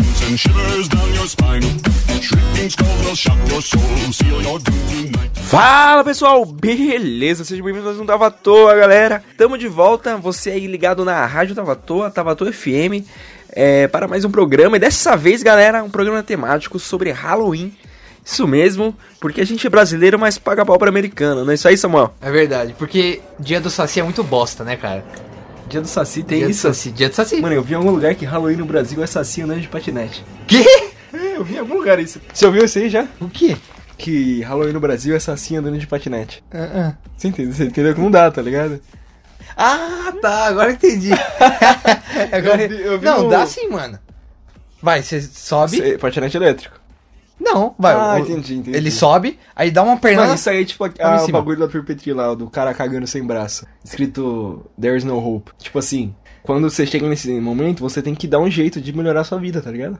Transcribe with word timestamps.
And 0.00 0.38
shivers 0.38 0.88
down 0.88 1.14
your 1.14 1.28
spine. 1.28 1.62
Shrieking 2.22 2.70
skulls 2.70 3.04
will 3.04 3.14
shock 3.14 3.36
your 3.50 3.60
soul, 3.60 4.12
seal 4.12 4.42
your 4.42 4.58
doom 4.58 4.88
tonight. 4.88 5.30
Fala 5.34 6.02
pessoal, 6.02 6.46
beleza? 6.46 7.44
Sejam 7.44 7.62
bem-vindos 7.62 7.86
a 7.86 7.90
mais 7.90 8.00
um 8.00 8.06
Tava 8.06 8.28
à 8.28 8.30
Toa, 8.30 8.74
galera. 8.74 9.22
Tamo 9.36 9.58
de 9.58 9.68
volta, 9.68 10.16
você 10.16 10.52
aí 10.52 10.66
ligado 10.66 11.04
na 11.04 11.26
Rádio 11.26 11.54
Tava 11.54 11.72
à 11.72 11.76
Toa, 11.76 12.10
Tava 12.10 12.32
à 12.32 12.34
Toa 12.34 12.50
FM, 12.50 13.04
é, 13.50 13.88
para 13.88 14.08
mais 14.08 14.24
um 14.24 14.30
programa. 14.30 14.78
E 14.78 14.80
dessa 14.80 15.16
vez, 15.16 15.42
galera, 15.42 15.82
um 15.82 15.90
programa 15.90 16.22
temático 16.22 16.78
sobre 16.78 17.10
Halloween. 17.10 17.74
Isso 18.24 18.46
mesmo, 18.46 18.96
porque 19.20 19.42
a 19.42 19.46
gente 19.46 19.66
é 19.66 19.70
brasileiro, 19.70 20.18
mas 20.18 20.38
paga 20.38 20.64
pau 20.64 20.78
para 20.78 20.88
americano, 20.88 21.44
não 21.44 21.50
é 21.50 21.54
isso 21.54 21.68
aí, 21.68 21.76
Samuel? 21.76 22.14
É 22.22 22.30
verdade, 22.30 22.74
porque 22.78 23.20
dia 23.38 23.60
do 23.60 23.68
Saci 23.68 24.00
é 24.00 24.02
muito 24.02 24.22
bosta, 24.22 24.62
né, 24.62 24.76
cara? 24.76 25.04
Dia 25.70 25.80
do 25.80 25.86
Saci 25.88 26.22
tem 26.22 26.38
dia 26.40 26.48
isso? 26.48 26.68
Do 26.68 26.74
saci, 26.74 26.90
dia 26.90 27.08
do 27.08 27.14
Saci. 27.14 27.40
Mano, 27.40 27.54
eu 27.54 27.62
vi 27.62 27.72
em 27.72 27.76
algum 27.76 27.90
lugar 27.90 28.14
que 28.14 28.24
Halloween 28.24 28.56
no 28.56 28.66
Brasil 28.66 29.02
é 29.02 29.06
Saci 29.06 29.40
andando 29.42 29.60
de 29.60 29.68
patinete. 29.68 30.24
Que? 30.46 30.58
É, 31.12 31.36
eu 31.36 31.44
vi 31.44 31.54
em 31.54 31.58
algum 31.58 31.74
lugar 31.78 31.98
isso. 31.98 32.20
Você 32.32 32.44
ouviu 32.46 32.64
isso 32.64 32.78
aí 32.78 32.90
já? 32.90 33.06
O 33.20 33.28
quê? 33.28 33.56
Que 33.96 34.42
Halloween 34.42 34.72
no 34.72 34.80
Brasil 34.80 35.14
é 35.14 35.18
Saci 35.20 35.56
andando 35.56 35.78
de 35.78 35.86
patinete. 35.86 36.42
Ah, 36.52 36.94
Você 37.16 37.28
entendeu? 37.28 37.52
Você 37.52 37.64
entendeu 37.64 37.94
que 37.94 38.00
não 38.00 38.10
dá, 38.10 38.30
tá 38.30 38.42
ligado? 38.42 38.80
ah. 39.56 40.12
tá, 40.20 40.46
agora 40.46 40.72
entendi. 40.72 41.10
agora... 42.32 42.62
Eu 42.62 42.68
vi- 42.68 42.80
eu 42.82 42.98
vi 42.98 43.04
Não, 43.04 43.22
no- 43.24 43.30
dá 43.30 43.46
sim, 43.46 43.68
mano. 43.68 43.98
Vai, 44.82 45.02
você 45.02 45.20
sobe. 45.20 45.76
Cê- 45.76 45.98
patinete 45.98 46.36
elétrico. 46.36 46.79
Não, 47.40 47.74
vai. 47.78 47.94
Ah, 47.94 48.14
o- 48.16 48.18
entendi, 48.18 48.56
entendi. 48.56 48.76
Ele 48.76 48.90
sobe, 48.90 49.38
aí 49.56 49.70
dá 49.70 49.82
uma 49.82 49.96
perna. 49.96 50.22
Mano, 50.22 50.34
isso 50.34 50.50
aí 50.50 50.60
é 50.60 50.64
tipo 50.64 50.84
a, 50.84 50.90
a- 51.00 51.16
o 51.16 51.26
cima. 51.26 51.38
bagulho 51.38 51.58
da 51.58 51.68
Perpetri 51.68 52.12
lá, 52.12 52.34
do 52.34 52.48
cara 52.50 52.74
cagando 52.74 53.06
sem 53.06 53.24
braço. 53.24 53.66
Escrito 53.82 54.64
There's 54.80 55.04
no 55.04 55.16
hope. 55.18 55.50
Tipo 55.58 55.78
assim, 55.78 56.14
quando 56.42 56.68
você 56.68 56.84
chega 56.86 57.08
nesse 57.08 57.30
momento, 57.40 57.80
você 57.80 58.02
tem 58.02 58.14
que 58.14 58.28
dar 58.28 58.38
um 58.40 58.50
jeito 58.50 58.80
de 58.80 58.92
melhorar 58.94 59.22
a 59.22 59.24
sua 59.24 59.38
vida, 59.38 59.60
tá 59.62 59.70
ligado? 59.70 59.98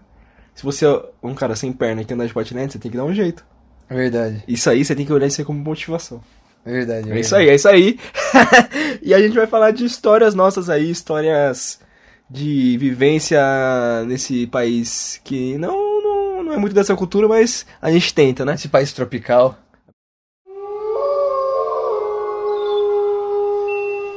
Se 0.55 0.63
você 0.63 0.85
é 0.87 1.03
um 1.23 1.35
cara 1.35 1.57
sem 1.57 1.73
perna 1.73 2.03
e 2.03 2.05
quer 2.05 2.15
andar 2.15 2.27
de 2.27 2.35
patinete, 2.35 2.73
você 2.75 2.79
tem 2.79 2.91
que 2.91 2.97
dar 2.97 3.05
um 3.05 3.15
jeito. 3.15 3.45
É 3.89 3.95
verdade, 3.95 4.45
Isso 4.47 4.69
aí 4.71 4.85
você 4.85 4.95
tem 4.95 5.05
que 5.07 5.13
olhar 5.13 5.27
isso 5.27 5.41
aí 5.41 5.45
como 5.45 5.59
motivação. 5.59 6.21
é 6.65 6.71
verdade. 6.73 7.11
É 7.11 7.19
isso 7.21 7.35
aí, 7.35 7.49
é 7.49 7.55
isso 7.55 7.69
aí. 7.69 7.99
e 9.03 9.13
a 9.15 9.19
gente 9.21 9.35
vai 9.35 9.47
falar 9.47 9.71
de 9.73 9.85
histórias 9.85 10.35
nossas 10.35 10.69
aí, 10.71 10.91
histórias 10.91 11.81
de 12.29 12.77
vivência 12.79 13.41
nesse 14.07 14.47
país 14.47 15.21
que 15.25 15.59
não, 15.59 15.75
não, 16.51 16.57
é 16.57 16.59
muito 16.59 16.75
dessa 16.75 16.97
cultura, 16.97 17.29
mas 17.29 17.65
a 17.81 17.91
gente 17.93 18.13
tenta, 18.13 18.45
né? 18.45 18.55
Esse 18.55 18.69
país 18.69 18.93
tropical. 18.93 19.57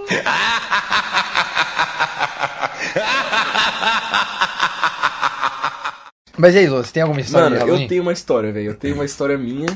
Mas 6.35 6.55
e 6.55 6.57
aí, 6.57 6.67
Lô, 6.67 6.83
você 6.83 6.91
tem 6.91 7.03
alguma 7.03 7.21
história 7.21 7.59
Mano, 7.59 7.71
eu 7.71 7.87
tenho 7.87 8.01
uma 8.01 8.11
história, 8.11 8.51
velho. 8.51 8.71
Eu 8.71 8.75
tenho 8.75 8.95
uma 8.95 9.05
história 9.05 9.37
minha. 9.37 9.67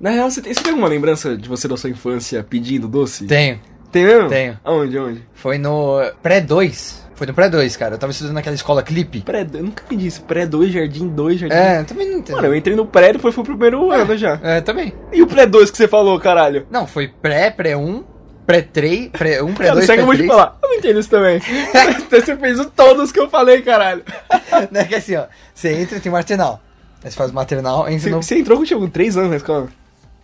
Na 0.00 0.10
real, 0.10 0.30
você 0.30 0.40
tem, 0.40 0.52
você 0.52 0.62
tem 0.62 0.70
alguma 0.72 0.88
lembrança 0.88 1.36
de 1.36 1.46
você 1.46 1.68
da 1.68 1.76
sua 1.76 1.90
infância 1.90 2.42
pedindo 2.42 2.88
doce? 2.88 3.26
Tenho. 3.26 3.60
Tem 3.92 4.04
mesmo? 4.04 4.28
Tenho. 4.30 4.58
Aonde, 4.64 4.96
aonde? 4.96 5.22
Foi 5.34 5.58
no 5.58 6.00
pré-2. 6.22 7.05
Foi 7.16 7.26
no 7.26 7.32
pré-2, 7.32 7.76
cara. 7.78 7.94
Eu 7.94 7.98
tava 7.98 8.12
estudando 8.12 8.34
naquela 8.34 8.54
escola 8.54 8.82
Clipe. 8.82 9.22
Pré, 9.22 9.46
eu 9.54 9.62
nunca 9.62 9.82
pedi 9.88 10.06
isso. 10.06 10.22
Pré 10.22 10.46
2, 10.46 10.70
jardim 10.70 11.08
2, 11.08 11.40
jardim... 11.40 11.54
É, 11.54 11.82
também 11.82 12.10
não 12.10 12.20
tem. 12.20 12.36
Mano, 12.36 12.46
eu 12.48 12.54
entrei 12.54 12.76
no 12.76 12.84
pré 12.86 13.08
e 13.08 13.12
depois 13.14 13.34
fui 13.34 13.42
pro 13.42 13.54
primeiro 13.56 13.90
ano 13.90 14.16
já. 14.18 14.38
É, 14.42 14.60
também. 14.60 14.92
E 15.10 15.22
o 15.22 15.26
pré 15.26 15.46
2 15.46 15.70
que 15.70 15.78
você 15.78 15.88
falou, 15.88 16.20
caralho? 16.20 16.66
Não, 16.70 16.86
foi 16.86 17.08
pré, 17.08 17.50
pré-1, 17.50 18.04
pré-3, 18.46 19.10
pré-1, 19.12 19.54
Cara, 19.54 19.72
pré-2, 19.72 19.82
segue 19.86 20.02
eu 20.02 20.06
vou 20.06 20.14
te 20.14 20.18
pré-3. 20.18 20.28
falar. 20.28 20.58
Eu 20.62 20.68
não 20.68 20.76
entendo 20.76 21.00
isso 21.00 21.08
também. 21.10 21.40
você 22.10 22.36
fez 22.36 22.60
o 22.60 22.66
todos 22.66 23.10
que 23.10 23.18
eu 23.18 23.30
falei, 23.30 23.62
caralho. 23.62 24.04
Não 24.70 24.80
é 24.82 24.84
que 24.84 24.94
assim, 24.94 25.16
ó. 25.16 25.24
Você 25.54 25.72
entra 25.72 25.96
e 25.96 26.00
tem 26.00 26.12
maternal. 26.12 26.60
Aí 27.02 27.10
você 27.10 27.16
faz 27.16 27.30
o 27.30 27.34
maternal, 27.34 27.88
entra 27.88 28.00
Você, 28.00 28.10
no... 28.10 28.22
você 28.22 28.38
entrou 28.38 28.58
com 28.58 28.64
tipo 28.64 28.88
3 28.88 29.16
anos 29.16 29.30
na 29.30 29.36
escola? 29.36 29.68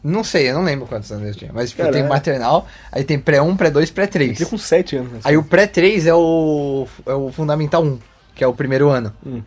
Não 0.04 0.24
sei, 0.24 0.50
eu 0.50 0.54
não 0.54 0.64
lembro 0.64 0.86
quantos 0.86 1.10
anos 1.12 1.28
eu 1.28 1.34
tinha. 1.34 1.50
Mas 1.54 1.70
tipo, 1.70 1.82
tem 1.82 1.92
Caralho. 1.92 2.08
maternal, 2.08 2.66
aí 2.90 3.04
tem 3.04 3.18
pré-1, 3.20 3.56
pré-2, 3.56 3.88
Entrei 3.90 4.06
pré-3. 4.34 4.48
com 4.48 4.58
7 4.58 4.96
anos. 4.96 5.24
Aí 5.24 5.36
o 5.36 5.44
pré-3 5.44 6.06
é 6.06 6.14
o, 6.14 6.86
é 7.06 7.14
o 7.14 7.30
fundamental 7.30 7.84
1, 7.84 7.98
que 8.34 8.42
é 8.42 8.46
o 8.46 8.52
primeiro 8.52 8.88
ano. 8.88 9.12
Hum. 9.24 9.42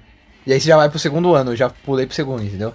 E 0.48 0.54
aí 0.54 0.62
você 0.62 0.68
já 0.70 0.78
vai 0.78 0.90
pro 0.90 0.98
segundo 1.00 1.34
ano, 1.36 1.52
eu 1.52 1.56
já 1.58 1.70
pulei 1.70 2.06
pro 2.06 2.16
segundo, 2.16 2.42
entendeu? 2.44 2.72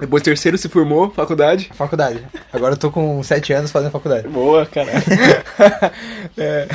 Depois 0.00 0.22
terceiro 0.22 0.56
se 0.58 0.68
formou, 0.68 1.10
faculdade. 1.10 1.70
Faculdade. 1.74 2.24
Agora 2.52 2.72
eu 2.74 2.78
tô 2.78 2.90
com 2.90 3.22
7 3.22 3.52
anos 3.52 3.70
fazendo 3.70 3.90
faculdade. 3.92 4.26
Boa, 4.26 4.64
caralho. 4.66 4.98
é. 6.38 6.66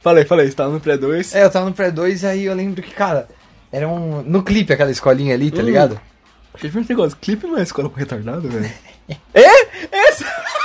Falei, 0.00 0.24
falei, 0.24 0.48
você 0.48 0.54
tava 0.56 0.70
no 0.72 0.80
pré 0.80 0.96
2. 0.96 1.34
É, 1.34 1.44
eu 1.44 1.50
tava 1.50 1.66
no 1.66 1.72
pré-2 1.74 2.28
aí 2.28 2.44
eu 2.46 2.54
lembro 2.54 2.82
que, 2.82 2.90
cara, 2.92 3.28
era 3.72 3.88
um. 3.88 4.22
No 4.22 4.42
clipe 4.42 4.72
aquela 4.72 4.90
escolinha 4.90 5.34
ali, 5.34 5.50
tá 5.50 5.62
Hum. 5.62 5.64
ligado? 5.64 6.00
Deixa 6.54 6.66
eu 6.66 6.70
ver 6.70 6.80
um 6.80 6.86
negócio, 6.88 7.16
clipe 7.20 7.46
não 7.46 7.56
é 7.58 7.62
escola 7.62 7.88
pra 7.88 7.98
retardado, 8.00 8.48
velho? 8.48 8.70
É? 9.34 9.88
Essa? 9.92 10.24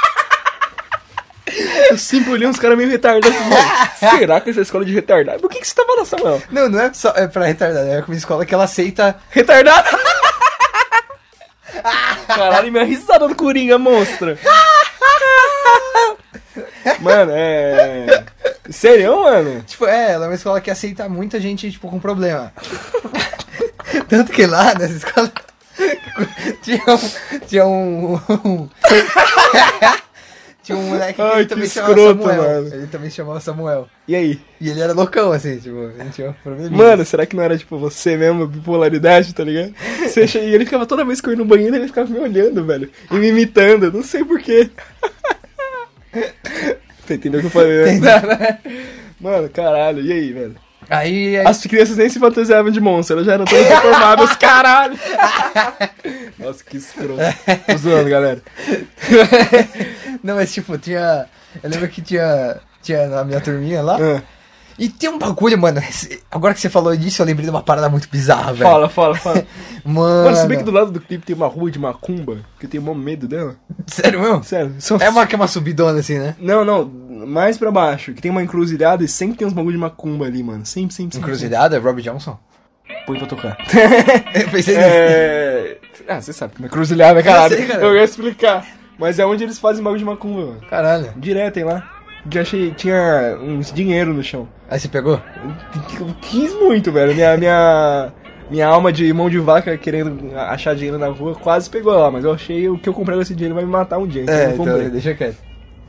Eu 1.89 1.97
sempre 1.97 2.31
olhei 2.31 2.47
uns 2.47 2.59
caras 2.59 2.78
meio 2.78 2.89
retardados. 2.89 3.39
Mano, 3.39 3.56
será 4.17 4.41
que 4.41 4.50
essa 4.50 4.59
é 4.59 4.63
escola 4.63 4.83
de 4.83 4.94
retardado? 4.94 5.39
Por 5.39 5.50
que, 5.50 5.59
que 5.59 5.67
você 5.67 5.75
tava 5.75 5.95
lá, 5.95 6.06
Samuel? 6.06 6.41
Não, 6.51 6.69
não 6.69 6.79
é 6.79 6.94
só 6.94 7.13
é 7.16 7.28
pra 7.28 7.45
retardado, 7.45 7.88
é 7.88 8.01
uma 8.01 8.16
escola 8.16 8.45
que 8.45 8.53
ela 8.53 8.66
aceita. 8.66 9.16
Retardado? 9.29 9.88
Caralho, 12.28 12.72
minha 12.72 12.84
risada 12.84 13.28
do 13.28 13.35
Coringa, 13.35 13.78
monstra. 13.78 14.38
Mano, 17.00 17.31
é. 17.35 18.25
Sério, 18.69 19.23
mano? 19.23 19.61
Tipo, 19.63 19.85
é, 19.85 20.13
ela 20.13 20.25
é 20.25 20.29
uma 20.29 20.35
escola 20.35 20.59
que 20.59 20.72
aceita 20.72 21.07
muita 21.07 21.39
gente, 21.39 21.72
tipo, 21.72 21.89
com 21.89 22.00
problema. 22.00 22.51
Tanto 24.09 24.31
que 24.31 24.45
lá 24.45 24.73
nessa 24.73 24.95
escola 24.95 25.31
tinha 26.66 26.84
um. 26.90 27.40
Tinha 27.48 27.66
um. 27.68 28.70
tinha 30.64 30.78
um 30.78 30.90
moleque 30.90 31.14
que 31.14 31.22
Ai, 31.22 31.34
ele 31.36 31.44
que 31.44 31.50
também 31.50 31.68
se 31.68 31.76
chamava 31.76 31.94
escroto, 31.94 32.24
Samuel. 32.24 32.44
mano. 32.44 32.76
Ele 32.76 32.88
também 32.88 33.09
se 33.09 33.16
chamava 33.16 33.40
Samuel. 33.40 33.88
E 34.08 34.16
aí? 34.16 34.42
E 34.59 34.70
ele 34.70 34.81
era 34.81 34.94
loucão, 34.94 35.31
assim, 35.31 35.59
tipo, 35.59 35.78
ele 35.78 36.09
tinha 36.09 36.36
um. 36.46 36.70
Mano, 36.76 37.06
será 37.06 37.26
que 37.26 37.36
não 37.36 37.44
era 37.44 37.56
tipo 37.58 37.78
você 37.78 38.18
mesmo, 38.18 38.48
bipolaridade, 38.48 39.34
tá 39.34 39.44
ligado? 39.44 39.74
Você 40.08 40.26
E 40.42 40.56
ele 40.56 40.66
ficava 40.66 40.88
toda 40.88 41.06
vez 41.06 41.22
que 41.22 41.28
eu 41.30 41.34
ia 41.34 41.38
no 41.38 41.46
banheiro, 41.46 41.76
ele 41.76 41.88
ficava 41.88 42.09
me 42.09 42.20
olhando, 42.20 42.66
velho. 42.66 42.90
E 43.12 43.16
me 43.16 43.28
imitando, 43.28 43.92
não 43.92 44.02
sei 44.03 44.26
porquê. 44.26 44.70
Você 47.06 47.16
entendeu 47.16 47.40
o 47.40 47.44
que 47.44 47.47
eu 47.47 47.52
falei, 47.52 48.00
né? 48.00 48.59
Mano, 49.20 49.47
caralho, 49.50 50.02
e 50.02 50.12
aí, 50.12 50.34
velho? 50.34 50.56
Aí, 50.90 51.38
aí 51.38 51.47
As 51.47 51.62
crianças 51.62 51.97
nem 51.97 52.09
se 52.09 52.19
fantasiavam 52.19 52.72
de 52.72 52.79
monstro, 52.79 53.16
elas 53.16 53.25
já 53.25 53.34
eram 53.34 53.46
todas 53.46 53.67
deformadas, 53.67 54.35
caralho! 54.37 54.97
Nossa, 56.37 56.64
que 56.64 56.78
escroto. 56.78 57.20
Tô 57.66 57.78
zoando, 57.78 58.09
galera. 58.09 58.41
Não, 60.23 60.35
mas 60.35 60.53
tipo, 60.53 60.78
tinha. 60.78 61.28
Eu 61.64 61.70
lembro 61.70 61.87
que 61.87 62.02
tinha. 62.02 62.58
Tinha 62.82 63.08
na 63.08 63.23
minha 63.23 63.41
turminha 63.41 63.82
lá. 63.82 63.97
Ah, 63.99 64.22
E 64.77 64.89
tem 64.89 65.09
um 65.09 65.17
bagulho, 65.17 65.57
mano. 65.57 65.81
Agora 66.29 66.53
que 66.53 66.59
você 66.59 66.69
falou 66.69 66.95
disso, 66.95 67.22
eu 67.22 67.25
lembrei 67.25 67.45
de 67.45 67.49
uma 67.49 67.61
parada 67.63 67.87
muito 67.89 68.09
bizarra, 68.09 68.51
velho. 68.53 68.69
fala, 68.69 68.89
fala, 68.89 69.16
fala. 69.16 69.45
Mano. 69.85 70.25
Mano, 70.25 70.35
se 70.35 70.47
bem 70.47 70.57
que 70.57 70.63
do 70.63 70.72
lado 70.72 70.91
do 70.91 70.99
clipe 70.99 71.23
tem 71.23 71.35
uma 71.35 71.45
rua 71.47 71.69
de 71.69 71.77
macumba, 71.77 72.39
que 72.59 72.66
eu 72.66 72.69
tenho 72.69 72.81
mó 72.81 72.93
medo 72.95 73.27
dela. 73.27 73.55
Sério 73.85 74.19
mesmo? 74.19 74.43
Sério, 74.43 74.73
são 74.79 74.97
É 74.97 75.09
uma 75.09 75.27
que 75.27 75.35
é 75.35 75.37
uma 75.37 75.47
subidona 75.47 75.99
assim, 75.99 76.17
né? 76.17 76.35
Não, 76.39 76.66
não, 76.66 76.85
mais 77.27 77.55
pra 77.57 77.69
baixo, 77.72 78.11
que 78.13 78.22
tem 78.22 78.31
uma 78.31 78.41
encruzilhada 78.41 79.03
e 79.03 79.07
sempre 79.07 79.37
tem 79.37 79.47
uns 79.47 79.53
bagulho 79.53 79.73
de 79.75 79.79
macumba 79.81 80.25
ali, 80.25 80.41
mano. 80.41 80.66
Sempre, 80.66 80.95
sempre, 80.95 81.16
sempre. 81.16 81.19
Encruzilhada, 81.29 81.79
Rob 81.79 82.01
Johnson. 82.01 82.37
Põe 83.05 83.19
pra 83.19 83.27
tocar. 83.27 83.57
Eu 84.33 84.49
pensei 84.49 84.75
nisso. 84.75 84.89
é. 84.89 85.77
Ah, 86.07 86.19
você 86.19 86.33
sabe, 86.33 86.53
uma 86.57 86.66
encruzilhada, 86.67 87.22
caralho. 87.22 87.55
sei, 87.55 87.66
cara. 87.67 87.83
Eu 87.83 87.95
ia 87.95 88.03
explicar. 88.03 88.66
Mas 88.97 89.19
é 89.19 89.25
onde 89.25 89.43
eles 89.43 89.59
fazem 89.59 89.83
bagulho 89.83 89.99
de 89.99 90.05
macumba, 90.05 90.45
mano. 90.47 90.61
Caralho. 90.69 91.13
Direto, 91.16 91.53
tem 91.53 91.63
lá. 91.63 91.91
Já 92.29 92.41
achei, 92.41 92.72
tinha 92.72 93.37
uns 93.39 93.72
dinheiro 93.72 94.13
no 94.13 94.23
chão. 94.23 94.47
Aí 94.70 94.79
você 94.79 94.88
pegou? 94.88 95.22
Eu 96.00 96.08
quis 96.22 96.53
muito, 96.53 96.91
velho. 96.91 97.14
Minha, 97.14 97.38
minha, 97.38 98.12
minha 98.50 98.67
alma 98.67 98.91
de 98.91 99.12
mão 99.14 99.29
de 99.29 99.38
vaca 99.40 99.78
querendo 99.78 100.35
achar 100.35 100.76
dinheiro 100.76 100.97
na 100.97 101.08
rua 101.08 101.35
quase 101.35 101.70
pegou 101.70 101.94
lá, 101.94 102.09
mas 102.09 102.23
eu 102.23 102.34
achei 102.34 102.67
o 102.70 102.78
que 102.78 102.90
eu 102.90 102.94
comprei 102.94 103.16
com 103.16 103.22
esse 103.22 103.35
dinheiro 103.35 103.56
vai 103.56 103.64
me 103.64 103.72
matar 103.72 103.97
um 104.00 104.08
dia, 104.08 104.23
então 104.23 104.35
eu 104.35 104.50
não 104.50 104.58
comprei. 104.58 104.90
deixa 104.90 105.14
quieto. 105.14 105.38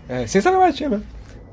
É, 0.09 0.27
sem 0.27 0.41
sacanagem, 0.41 0.89
velho. 0.89 1.03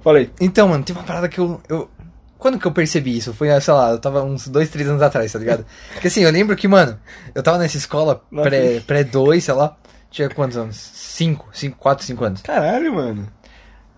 Falei. 0.03 0.29
Então, 0.39 0.67
mano, 0.67 0.83
tem 0.83 0.95
uma 0.95 1.03
parada 1.05 1.29
que 1.29 1.39
eu, 1.39 1.61
eu. 1.69 1.89
Quando 2.37 2.59
que 2.59 2.67
eu 2.67 2.71
percebi 2.73 3.17
isso? 3.17 3.33
Foi, 3.33 3.47
sei 3.61 3.73
lá, 3.73 3.91
eu 3.91 3.99
tava 3.99 4.21
uns 4.21 4.49
dois, 4.49 4.69
três 4.69 4.87
anos 4.89 5.01
atrás, 5.01 5.31
tá 5.31 5.39
ligado? 5.39 5.65
Porque 5.93 6.09
assim, 6.09 6.21
eu 6.21 6.29
lembro 6.29 6.55
que, 6.57 6.67
mano, 6.67 6.99
eu 7.33 7.41
tava 7.41 7.57
nessa 7.57 7.77
escola 7.77 8.21
Nossa. 8.29 8.49
pré- 8.49 8.81
pré-2, 8.85 9.39
sei 9.39 9.53
lá. 9.53 9.77
Tinha 10.11 10.29
quantos 10.29 10.57
anos? 10.57 10.75
Cinco, 10.75 11.47
cinco, 11.53 11.77
quatro, 11.79 12.05
cinco 12.05 12.23
anos. 12.25 12.41
Caralho, 12.41 12.93
mano. 12.93 13.27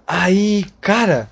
Aí, 0.07 0.63
cara, 0.80 1.28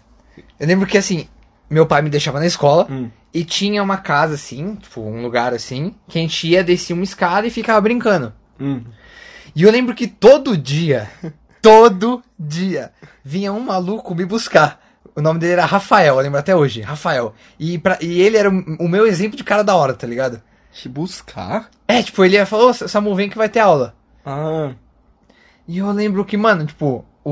eu 0.60 0.68
lembro 0.68 0.88
que 0.88 0.98
assim, 0.98 1.28
meu 1.74 1.86
pai 1.86 2.02
me 2.02 2.10
deixava 2.10 2.40
na 2.40 2.46
escola 2.46 2.88
Hum. 2.90 3.10
e 3.34 3.44
tinha 3.44 3.82
uma 3.84 3.98
casa 3.98 4.36
assim, 4.36 4.76
tipo, 4.76 5.02
um 5.02 5.22
lugar 5.22 5.54
assim, 5.54 5.96
que 6.08 6.18
a 6.20 6.22
gente 6.22 6.48
ia, 6.48 6.64
descia 6.64 6.96
uma 6.96 7.04
escada 7.04 7.46
e 7.48 7.50
ficava 7.52 7.82
brincando. 7.82 8.32
Hum. 8.60 8.82
E 9.56 9.64
eu 9.64 9.72
lembro 9.72 9.94
que 9.94 10.08
todo 10.08 10.58
dia, 10.58 11.10
todo 11.62 12.24
dia, 12.40 12.92
vinha 13.24 13.52
um 13.52 13.60
maluco 13.60 14.16
me 14.16 14.26
buscar. 14.26 14.82
O 15.16 15.22
nome 15.22 15.40
dele 15.40 15.54
era 15.54 15.66
Rafael, 15.66 16.16
eu 16.16 16.22
lembro 16.22 16.40
até 16.40 16.56
hoje. 16.56 16.82
Rafael. 16.82 17.34
E, 17.60 17.78
pra, 17.78 17.98
e 18.02 18.22
ele 18.22 18.36
era 18.38 18.50
o, 18.50 18.54
o 18.80 18.88
meu 18.88 19.06
exemplo 19.06 19.38
de 19.38 19.44
cara 19.44 19.64
da 19.64 19.76
hora, 19.76 19.94
tá 19.94 20.08
ligado? 20.08 20.42
Te 20.72 20.90
buscar? 20.90 21.70
É, 21.88 22.02
tipo, 22.02 22.24
ele 22.26 22.44
falou, 22.46 22.70
ô, 22.70 22.74
Samu, 22.74 23.14
vem 23.14 23.30
que 23.30 23.38
vai 23.38 23.48
ter 23.48 23.60
aula. 23.60 23.94
Ah. 24.26 24.72
E 25.68 25.78
eu 25.78 25.92
lembro 25.92 26.26
que, 26.26 26.36
mano, 26.36 26.66
tipo, 26.66 27.06
o. 27.24 27.30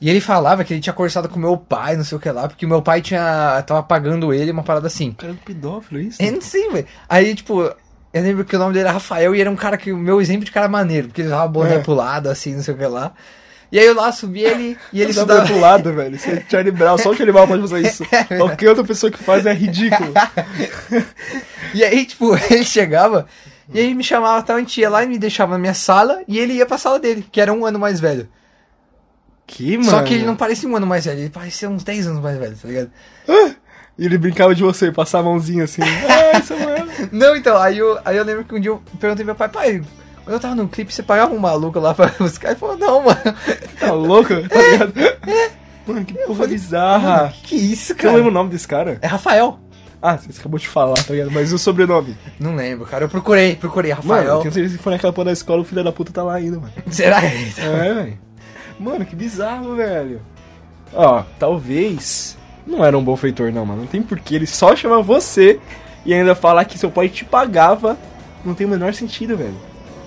E 0.00 0.08
ele 0.10 0.20
falava 0.20 0.64
que 0.64 0.72
ele 0.74 0.80
tinha 0.80 0.92
conversado 0.92 1.28
com 1.28 1.38
meu 1.38 1.56
pai, 1.56 1.96
não 1.96 2.04
sei 2.04 2.16
o 2.18 2.20
que 2.20 2.30
lá, 2.30 2.46
porque 2.48 2.66
o 2.66 2.68
meu 2.68 2.82
pai 2.82 3.00
tinha. 3.00 3.62
tava 3.66 3.82
pagando 3.82 4.32
ele 4.32 4.50
uma 4.50 4.62
parada 4.62 4.86
assim. 4.86 5.12
Cara 5.12 5.32
do 5.32 5.38
pedófilo, 5.40 6.00
é 6.00 6.04
isso? 6.04 6.22
Eu 6.22 6.32
não 6.32 6.40
sei, 6.40 6.68
velho. 6.70 6.86
Aí, 7.08 7.34
tipo, 7.34 7.62
eu 7.62 8.22
lembro 8.22 8.44
que 8.44 8.54
o 8.56 8.58
nome 8.58 8.72
dele 8.72 8.84
era 8.84 8.92
Rafael 8.92 9.34
e 9.34 9.40
era 9.40 9.50
um 9.50 9.56
cara 9.56 9.76
que. 9.76 9.92
O 9.92 9.96
meu 9.96 10.20
exemplo 10.20 10.44
de 10.44 10.52
cara 10.52 10.68
maneiro, 10.68 11.08
porque 11.08 11.20
ele 11.22 11.28
usava 11.28 11.48
boné 11.48 11.76
É. 11.76 11.78
pro 11.78 11.94
lado, 11.94 12.28
assim, 12.28 12.54
não 12.54 12.62
sei 12.62 12.74
o 12.74 12.76
que 12.76 12.86
lá. 12.86 13.12
E 13.72 13.78
aí 13.78 13.86
eu 13.86 13.94
lá 13.94 14.12
subi 14.12 14.42
ele 14.42 14.76
e 14.92 15.00
ele 15.00 15.10
estudava. 15.10 15.46
pro 15.46 15.58
lado, 15.58 15.92
velho. 15.92 16.14
Isso 16.14 16.30
é 16.30 16.44
Charlie 16.48 16.70
Brown. 16.70 16.96
Só 16.96 17.10
o 17.10 17.14
Charlie 17.16 17.32
Brown 17.32 17.48
pode 17.48 17.62
fazer 17.62 17.80
isso. 17.88 18.04
Qualquer 18.38 18.68
outra 18.68 18.84
pessoa 18.84 19.10
que 19.10 19.18
faz 19.18 19.46
é 19.46 19.52
ridículo. 19.52 20.12
E 21.74 21.82
aí, 21.82 22.04
tipo, 22.04 22.36
ele 22.50 22.64
chegava 22.64 23.26
e 23.72 23.80
aí 23.80 23.94
me 23.94 24.04
chamava, 24.04 24.42
tal, 24.42 24.56
a 24.56 24.58
gente 24.60 24.80
ia 24.80 24.88
lá 24.88 25.02
e 25.02 25.08
me 25.08 25.18
deixava 25.18 25.52
na 25.52 25.58
minha 25.58 25.74
sala 25.74 26.20
e 26.28 26.38
ele 26.38 26.52
ia 26.52 26.66
pra 26.66 26.78
sala 26.78 27.00
dele, 27.00 27.26
que 27.32 27.40
era 27.40 27.52
um 27.52 27.64
ano 27.66 27.78
mais 27.78 27.98
velho. 27.98 28.28
Que, 29.46 29.76
mano? 29.76 29.90
Só 29.90 30.02
que 30.02 30.14
ele 30.14 30.24
não 30.24 30.36
parecia 30.36 30.68
um 30.68 30.76
ano 30.76 30.86
mais 30.86 31.04
velho, 31.04 31.20
ele 31.20 31.30
parecia 31.30 31.68
uns 31.68 31.84
10 31.84 32.06
anos 32.08 32.22
mais 32.22 32.38
velho, 32.38 32.56
tá 32.56 32.68
ligado? 32.68 32.90
E 33.98 34.04
ele 34.06 34.18
brincava 34.18 34.54
de 34.54 34.62
você, 34.62 34.90
passava 34.90 35.28
a 35.28 35.30
mãozinha 35.30 35.64
assim. 35.64 35.82
Ah, 36.34 36.40
Samuel. 36.42 36.86
Não, 37.12 37.36
então, 37.36 37.56
aí 37.58 37.78
eu, 37.78 37.98
aí 38.04 38.16
eu 38.16 38.24
lembro 38.24 38.44
que 38.44 38.54
um 38.54 38.60
dia 38.60 38.70
eu 38.70 38.82
perguntei 38.98 39.24
pro 39.24 39.26
meu 39.26 39.34
pai, 39.36 39.48
pai, 39.48 39.82
quando 40.24 40.34
eu 40.34 40.40
tava 40.40 40.54
no 40.56 40.66
clipe, 40.66 40.92
você 40.92 41.02
pagava 41.02 41.32
um 41.32 41.38
maluco 41.38 41.78
lá 41.78 41.94
pra 41.94 42.06
buscar? 42.18 42.48
Ele 42.50 42.58
falou, 42.58 42.76
não, 42.76 43.02
mano. 43.04 43.20
Tá 43.78 43.92
louco? 43.92 44.30
Tá 44.48 44.60
ligado? 44.62 44.94
Mano, 45.86 46.04
que 46.04 46.14
porra 46.14 46.34
falei, 46.38 46.52
bizarra. 46.54 47.16
Mano, 47.24 47.32
que 47.44 47.54
isso, 47.56 47.92
Eu 47.92 47.96
cara? 47.96 48.08
não 48.08 48.16
lembro 48.16 48.30
o 48.30 48.34
nome 48.34 48.50
desse 48.50 48.66
cara. 48.66 48.98
É 49.02 49.06
Rafael. 49.06 49.60
Ah, 50.02 50.16
você 50.18 50.38
acabou 50.40 50.58
de 50.58 50.66
falar, 50.68 50.94
tá 50.94 51.12
ligado? 51.12 51.30
Mas 51.30 51.52
o 51.52 51.58
sobrenome? 51.58 52.16
Não 52.40 52.56
lembro, 52.56 52.84
cara. 52.86 53.04
Eu 53.04 53.08
procurei, 53.08 53.54
procurei, 53.56 53.90
Mano, 53.92 54.02
Rafael. 54.02 54.38
tenho 54.40 54.52
certeza 54.52 54.76
que 54.76 54.82
for 54.82 54.90
naquela 54.90 55.12
porra 55.12 55.26
da 55.26 55.32
escola, 55.32 55.62
o 55.62 55.64
filho 55.64 55.84
da 55.84 55.92
puta 55.92 56.12
tá 56.12 56.22
lá 56.22 56.34
ainda, 56.34 56.58
mano. 56.58 56.72
Será? 56.90 57.22
É, 57.22 57.94
velho. 57.94 58.18
Mano, 58.78 59.04
que 59.04 59.14
bizarro, 59.16 59.76
velho. 59.76 60.20
Ó, 60.92 61.22
talvez. 61.38 62.36
Não 62.66 62.84
era 62.84 62.96
um 62.96 63.04
bom 63.04 63.16
feitor, 63.16 63.52
não, 63.52 63.64
mano. 63.66 63.82
Não 63.82 63.86
tem 63.86 64.02
porquê. 64.02 64.36
Ele 64.36 64.46
só 64.46 64.74
chama 64.74 65.02
você 65.02 65.60
e 66.04 66.14
ainda 66.14 66.34
falar 66.34 66.64
que 66.64 66.78
seu 66.78 66.90
pai 66.90 67.08
te 67.08 67.24
pagava. 67.24 67.96
Não 68.44 68.54
tem 68.54 68.66
o 68.66 68.70
menor 68.70 68.92
sentido, 68.94 69.36
velho. 69.36 69.54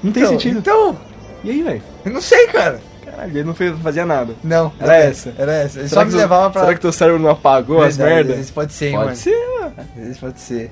Não 0.04 0.12
tem 0.12 0.24
Então, 0.24 0.34
sentido. 0.34 0.60
Então, 0.60 0.98
E 1.44 1.52
aí, 1.52 1.62
velho? 1.62 1.82
eu 2.06 2.12
não 2.12 2.22
sei, 2.22 2.48
cara. 2.48 2.80
Caralho, 3.04 3.32
ele 3.32 3.44
não 3.44 3.54
fez, 3.56 3.72
não 3.72 3.80
fazia 3.80 4.06
nada. 4.06 4.34
Não. 4.44 4.72
Era 4.80 4.96
essa. 4.98 5.34
Era 5.38 5.54
essa. 5.54 5.80
Ele 5.80 5.88
Será 5.90 6.02
só 6.02 6.06
que 6.06 6.12
me 6.12 6.18
tu- 6.18 6.22
levava 6.22 6.50
pra... 6.52 6.62
Será 6.62 6.74
que 6.76 6.82
teu 6.82 6.92
cérebro 6.92 7.22
não 7.22 7.30
apagou 7.30 7.82
as 7.82 7.96
Verdade, 7.98 8.28
merdas? 8.28 8.40
Isso 8.46 8.54
pode 8.54 8.74
ser, 8.74 8.88
hein, 8.88 8.92
Pode 8.94 9.06
mano. 9.06 9.16
ser, 9.18 9.48
mano. 9.60 10.12
Isso 10.12 10.20
pode 10.20 10.40
ser. 10.40 10.72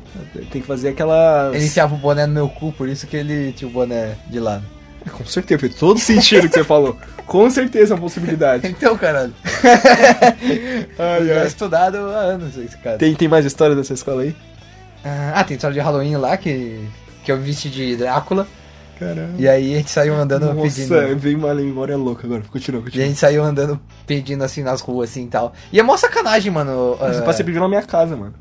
Tem 0.51 0.61
que 0.61 0.67
fazer 0.67 0.89
aquelas. 0.89 1.55
Ele 1.55 1.65
enfiava 1.65 1.95
o 1.95 1.97
boné 1.97 2.25
no 2.27 2.33
meu 2.33 2.49
cu, 2.49 2.71
por 2.71 2.87
isso 2.89 3.07
que 3.07 3.15
ele 3.17 3.51
tinha 3.53 3.67
o 3.67 3.71
boné 3.71 4.15
de 4.29 4.39
lado. 4.39 4.63
Com 5.11 5.25
certeza, 5.25 5.59
fez 5.59 5.75
todo 5.75 5.99
sentido 5.99 6.47
que 6.47 6.55
você 6.55 6.63
falou. 6.63 6.97
Com 7.25 7.49
certeza 7.49 7.93
é 7.93 7.95
uma 7.95 8.01
possibilidade. 8.01 8.67
Então, 8.67 8.97
caralho. 8.97 9.33
Ai, 10.97 11.31
ai. 11.31 11.47
estudado 11.47 11.97
há 11.97 12.19
anos 12.19 12.57
esse 12.57 12.77
cara. 12.77 12.97
Tem, 12.97 13.13
tem 13.15 13.27
mais 13.27 13.45
história 13.45 13.75
dessa 13.75 13.93
escola 13.93 14.21
aí? 14.23 14.35
Ah, 15.03 15.43
tem 15.43 15.55
história 15.55 15.73
de 15.73 15.79
Halloween 15.79 16.15
lá 16.17 16.35
que, 16.37 16.79
que 17.23 17.31
eu 17.31 17.37
vesti 17.37 17.69
de 17.69 17.95
Drácula. 17.95 18.47
Caramba. 18.99 19.33
E 19.37 19.47
aí 19.47 19.73
a 19.73 19.77
gente 19.77 19.91
saiu 19.91 20.15
andando 20.15 20.53
Nossa, 20.53 20.61
pedindo. 20.61 21.17
veio 21.17 21.37
uma 21.37 21.53
memória 21.53 21.97
louca 21.97 22.25
agora. 22.25 22.43
Continua, 22.49 22.79
E 22.79 22.81
a 22.81 22.85
continua. 22.85 23.05
gente 23.07 23.19
saiu 23.19 23.43
andando 23.43 23.79
pedindo 24.07 24.43
assim 24.43 24.63
nas 24.63 24.81
ruas 24.81 25.09
assim 25.09 25.25
e 25.25 25.27
tal. 25.27 25.53
E 25.71 25.79
é 25.79 25.83
mó 25.83 25.97
sacanagem, 25.97 26.51
mano. 26.51 26.95
Você 26.97 27.19
ah, 27.19 27.23
passa 27.23 27.37
sempre 27.39 27.53
na 27.53 27.67
minha 27.67 27.81
casa, 27.83 28.15
mano. 28.15 28.33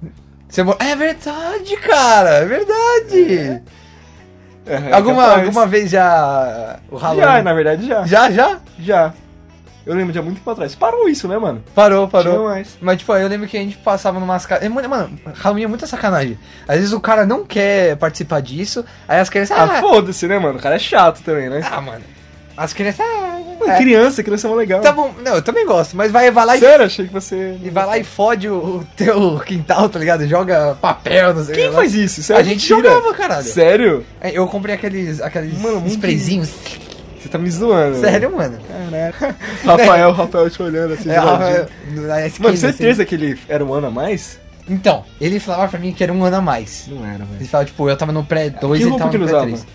você 0.48 0.60
É 0.78 0.96
verdade, 0.96 1.76
cara. 1.78 2.30
É 2.30 2.44
verdade. 2.44 3.34
É, 3.34 3.62
alguma, 4.92 5.22
capaz. 5.24 5.42
alguma 5.46 5.66
vez 5.66 5.90
já. 5.90 6.78
O 6.90 6.96
Halloween. 6.96 7.22
Já, 7.24 7.42
na 7.42 7.52
verdade 7.52 7.86
já. 7.86 8.06
Já, 8.06 8.30
já? 8.30 8.58
Já. 8.78 9.12
Eu 9.86 9.94
lembro 9.94 10.14
de 10.14 10.18
há 10.18 10.22
muito 10.22 10.38
tempo 10.38 10.50
atrás. 10.50 10.74
Parou 10.74 11.06
isso, 11.10 11.28
né, 11.28 11.36
mano? 11.36 11.62
Parou, 11.74 12.08
Tinha 12.08 12.22
parou. 12.22 12.44
mais. 12.44 12.78
Mas, 12.80 12.96
tipo, 12.98 13.12
eu 13.14 13.28
lembro 13.28 13.46
que 13.46 13.56
a 13.58 13.60
gente 13.60 13.76
passava 13.76 14.18
numas 14.18 14.46
casas. 14.46 14.66
Mano, 14.70 15.10
Halloween 15.34 15.64
é 15.64 15.66
muita 15.66 15.86
sacanagem. 15.86 16.38
Às 16.66 16.76
vezes 16.76 16.92
o 16.92 17.00
cara 17.00 17.26
não 17.26 17.44
quer 17.44 17.94
participar 17.96 18.40
disso, 18.40 18.82
aí 19.06 19.20
as 19.20 19.28
crianças. 19.28 19.58
Ah, 19.58 19.64
Ah, 19.64 19.80
foda-se, 19.80 20.26
né, 20.26 20.38
mano? 20.38 20.58
O 20.58 20.62
cara 20.62 20.76
é 20.76 20.78
chato 20.78 21.20
também, 21.22 21.50
né? 21.50 21.60
ah 21.70 21.80
mano. 21.82 22.02
As 22.56 22.72
crianças. 22.72 23.04
Ah, 23.06 23.40
Mano, 23.66 23.72
é. 23.72 23.78
criança, 23.78 24.22
criança 24.22 24.46
é 24.46 24.50
mó 24.50 24.56
legal. 24.56 24.80
Tá 24.80 24.92
bom, 24.92 25.12
não, 25.24 25.34
eu 25.36 25.42
também 25.42 25.64
gosto, 25.66 25.96
mas 25.96 26.10
vai, 26.12 26.30
vai 26.30 26.44
lá 26.46 26.56
e, 26.56 26.60
Sério, 26.60 26.84
achei 26.86 27.06
que 27.06 27.12
você. 27.12 27.56
e 27.62 27.70
vai 27.70 27.86
lá 27.86 27.98
e 27.98 28.04
fode 28.04 28.48
o, 28.48 28.84
teu 28.96 29.38
quintal, 29.40 29.88
tá 29.88 29.98
ligado? 29.98 30.26
Joga 30.26 30.76
papel, 30.80 31.34
não 31.34 31.44
sei 31.44 31.54
Quem 31.54 31.68
que. 31.70 31.74
faz 31.74 31.94
isso? 31.94 32.20
Isso 32.20 32.32
é 32.32 32.36
A 32.36 32.42
gente 32.42 32.70
mentira. 32.72 32.90
jogava, 32.94 33.14
caralho. 33.14 33.44
Sério? 33.46 34.04
É, 34.20 34.30
Eu 34.36 34.46
comprei 34.48 34.74
aqueles, 34.74 35.20
aqueles 35.20 35.58
Mano, 35.60 35.86
sprayzinhos. 35.86 36.50
Você 37.20 37.28
tá 37.28 37.38
me 37.38 37.50
zoando. 37.50 37.98
Sério, 38.00 38.30
mano. 38.36 38.58
Caralho. 38.68 39.36
Rafael, 39.64 40.12
Rafael 40.12 40.50
te 40.50 40.62
olhando 40.62 40.92
assim. 40.94 41.08
É, 41.10 42.26
esquina, 42.26 42.48
Mano, 42.48 42.56
certeza 42.58 43.02
assim. 43.02 43.08
que 43.08 43.14
ele 43.14 43.38
era 43.48 43.64
um 43.64 43.72
ano 43.72 43.86
a 43.86 43.90
mais? 43.90 44.38
Então, 44.68 45.04
ele 45.20 45.38
falava 45.40 45.68
pra 45.68 45.78
mim 45.78 45.92
que 45.92 46.02
era 46.02 46.12
um 46.12 46.24
ano 46.24 46.36
a 46.36 46.40
mais. 46.40 46.86
Não 46.88 47.04
era, 47.04 47.16
Ele 47.16 47.24
velho. 47.38 47.46
falava, 47.48 47.66
tipo, 47.66 47.88
eu 47.88 47.96
tava 47.96 48.12
no 48.12 48.24
pré 48.24 48.48
2 48.50 48.60
Que 48.60 48.66
e 48.66 48.82
ele 48.82 48.90
roupa 48.90 48.98
tava 48.98 49.10
que 49.10 49.18
no 49.18 49.24
ele 49.24 49.30
pré 49.30 49.38
usava? 49.38 49.50
3. 49.52 49.66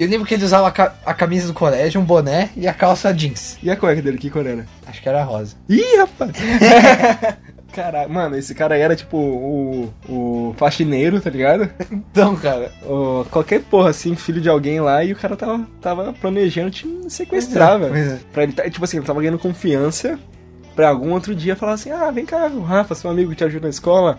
Eu 0.00 0.08
lembro 0.08 0.26
que 0.26 0.32
ele 0.34 0.44
usava 0.44 0.66
a, 0.66 0.70
ca- 0.70 0.94
a 1.04 1.12
camisa 1.12 1.46
do 1.46 1.52
colégio, 1.52 2.00
um 2.00 2.04
boné 2.04 2.48
e 2.56 2.66
a 2.66 2.72
calça 2.72 3.12
jeans. 3.12 3.58
E 3.62 3.70
a 3.70 3.76
cueca 3.76 4.00
dele, 4.00 4.16
que 4.18 4.30
cor 4.30 4.46
era? 4.46 4.64
Acho 4.86 5.02
que 5.02 5.08
era 5.08 5.22
rosa. 5.22 5.54
Ih, 5.68 5.96
rapaz! 5.98 6.32
Caralho, 7.72 8.10
mano, 8.10 8.36
esse 8.36 8.52
cara 8.52 8.74
aí 8.74 8.80
era 8.80 8.96
tipo 8.96 9.16
o, 9.16 9.92
o 10.08 10.54
faxineiro, 10.56 11.20
tá 11.20 11.30
ligado? 11.30 11.70
Então, 11.92 12.34
cara. 12.34 12.72
O, 12.84 13.24
qualquer 13.30 13.60
porra 13.62 13.90
assim, 13.90 14.16
filho 14.16 14.40
de 14.40 14.48
alguém 14.48 14.80
lá, 14.80 15.04
e 15.04 15.12
o 15.12 15.16
cara 15.16 15.36
tava, 15.36 15.64
tava 15.80 16.12
planejando 16.14 16.70
te 16.72 16.88
sequestrar, 17.08 17.78
velho. 17.78 17.92
Pois 17.92 18.12
é. 18.12 18.18
Pra 18.32 18.42
ele, 18.42 18.52
tá- 18.52 18.68
tipo 18.68 18.84
assim, 18.84 18.96
ele 18.96 19.06
tava 19.06 19.20
ganhando 19.20 19.38
confiança 19.38 20.18
pra 20.74 20.88
algum 20.88 21.12
outro 21.12 21.32
dia 21.34 21.54
falar 21.54 21.74
assim: 21.74 21.92
ah, 21.92 22.10
vem 22.10 22.26
cá, 22.26 22.46
o 22.46 22.60
Rafa, 22.62 22.94
seu 22.96 23.08
amigo 23.08 23.30
que 23.30 23.36
te 23.36 23.44
ajuda 23.44 23.64
na 23.66 23.70
escola. 23.70 24.18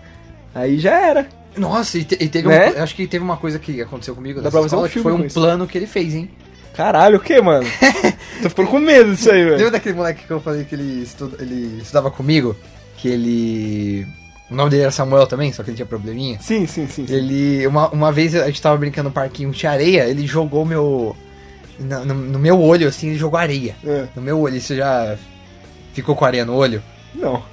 Aí 0.56 0.80
já 0.80 0.96
era. 0.96 1.28
Nossa, 1.58 1.98
e, 1.98 2.04
te- 2.04 2.18
e 2.20 2.28
teve 2.30 2.48
Né? 2.48 2.72
um, 2.78 2.84
acho 2.84 2.96
que 2.96 3.06
teve 3.08 3.24
uma 3.24 3.38
coisa 3.38 3.60
que 3.60 3.82
aconteceu 3.82 4.16
comigo 4.16 4.40
Dá 4.40 4.46
nessa 4.46 4.52
pra 4.60 4.70
fazer 4.70 4.76
um 4.76 4.88
que 4.88 5.00
foi 5.00 5.12
um 5.14 5.26
isso. 5.26 5.34
plano 5.40 5.68
que 5.68 5.78
ele 5.78 5.88
fez, 5.88 6.14
hein? 6.14 6.30
Caralho, 6.74 7.18
o 7.18 7.20
que, 7.20 7.42
mano? 7.42 7.68
Tô 8.42 8.50
ficando 8.50 8.70
com 8.70 8.80
medo 8.80 9.14
disso 9.14 9.30
aí, 9.30 9.44
velho. 9.44 9.58
Lembra 9.58 9.72
daquele 9.72 9.96
moleque 9.96 10.24
que 10.26 10.32
eu 10.32 10.40
falei 10.40 10.64
que 10.64 10.74
ele, 10.76 11.04
estu- 11.04 11.34
ele 11.40 11.80
estudava 11.82 12.10
comigo? 12.10 12.56
Que 12.98 13.10
ele... 13.10 14.08
O 14.50 14.56
nome 14.56 14.70
dele 14.70 14.84
era 14.84 14.92
Samuel 14.92 15.28
também, 15.28 15.52
só 15.52 15.64
que 15.64 15.70
ele 15.70 15.76
tinha 15.78 15.86
probleminha. 15.86 16.38
Sim, 16.42 16.66
sim, 16.68 16.88
sim. 16.88 17.06
sim. 17.08 17.14
Ele, 17.14 17.66
uma, 17.68 17.90
uma 17.90 18.12
vez 18.12 18.36
a 18.36 18.46
gente 18.48 18.62
tava 18.62 18.78
brincando 18.78 19.10
no 19.10 19.14
parquinho, 19.14 19.52
tinha 19.52 19.72
areia, 19.72 20.06
ele 20.06 20.26
jogou 20.26 20.66
meu... 20.66 21.16
na- 21.80 22.06
No, 22.06 22.14
no 22.14 22.40
meu 22.40 22.60
olho, 22.62 22.88
assim, 22.88 23.10
ele 23.10 23.18
jogou 23.18 23.38
areia. 23.40 23.76
É. 23.86 24.06
No 24.16 24.22
meu 24.22 24.40
olho, 24.40 24.56
isso 24.56 24.74
já 24.76 25.18
ficou 25.94 26.16
com 26.16 26.24
areia 26.26 26.46
no 26.46 26.54
olho? 26.56 26.82
Não. 27.14 27.44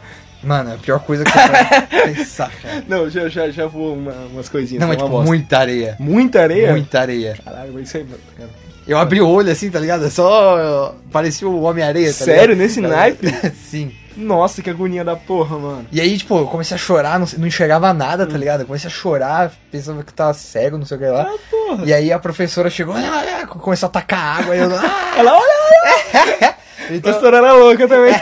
Mano, 0.42 0.70
é 0.70 0.74
a 0.74 0.78
pior 0.78 1.00
coisa 1.00 1.24
que 1.24 1.30
eu 1.30 2.14
pensar, 2.14 2.50
cara. 2.62 2.84
Não, 2.88 3.10
já, 3.10 3.28
já, 3.28 3.50
já 3.50 3.66
vou 3.66 3.94
uma- 3.94 4.12
umas 4.32 4.48
coisinhas. 4.48 4.80
Não, 4.80 4.86
é 4.86 4.90
mas 4.90 4.98
tipo, 4.98 5.08
bosta. 5.10 5.26
muita 5.26 5.58
areia. 5.58 5.96
Muita 5.98 6.42
areia? 6.42 6.70
Muita 6.70 7.00
areia. 7.00 7.36
Caralho, 7.44 7.72
mas 7.74 7.88
isso 7.88 7.96
aí, 7.96 8.04
mano. 8.04 8.50
Eu 8.86 8.96
abri 8.96 9.20
o 9.20 9.28
olho 9.28 9.50
assim, 9.52 9.70
tá 9.70 9.78
ligado? 9.78 10.08
Só 10.10 10.94
parecia 11.12 11.46
o 11.46 11.62
Homem-Areia, 11.62 12.06
tá 12.08 12.24
Sério? 12.24 12.54
ligado? 12.54 12.58
Nesse 12.58 12.80
Tá 12.80 12.88
naipe? 12.88 13.26
Sim. 13.68 13.92
Nossa, 14.16 14.62
que 14.62 14.70
agonia 14.70 15.04
da 15.04 15.14
porra, 15.14 15.58
mano. 15.58 15.86
E 15.92 16.00
aí, 16.00 16.16
tipo, 16.18 16.38
eu 16.38 16.46
comecei 16.46 16.74
a 16.74 16.78
chorar, 16.78 17.18
não, 17.20 17.26
não 17.36 17.46
enxergava 17.46 17.92
nada, 17.92 18.26
tá 18.26 18.36
ligado? 18.36 18.60
Eu 18.60 18.66
comecei 18.66 18.88
a 18.88 18.92
chorar, 18.92 19.52
pensando 19.70 20.02
que 20.02 20.10
eu 20.10 20.14
tava 20.14 20.32
cego, 20.34 20.78
não 20.78 20.86
sei 20.86 20.96
o 20.96 21.00
que 21.00 21.06
lá. 21.06 21.22
Ah, 21.22 21.38
porra. 21.50 21.84
E 21.84 21.92
aí 21.92 22.10
a 22.12 22.18
professora 22.18 22.68
chegou, 22.70 22.94
ah, 22.96 23.42
ah, 23.42 23.46
começou 23.46 23.86
a 23.88 23.90
tacar 23.90 24.40
água, 24.40 24.56
e 24.56 24.58
eu, 24.60 24.70
ah, 24.74 25.14
Ela, 25.18 25.34
olha, 25.34 26.48
a 26.90 26.94
então, 26.94 27.00
professora 27.12 27.36
era 27.36 27.52
louca 27.52 27.86
também. 27.86 28.14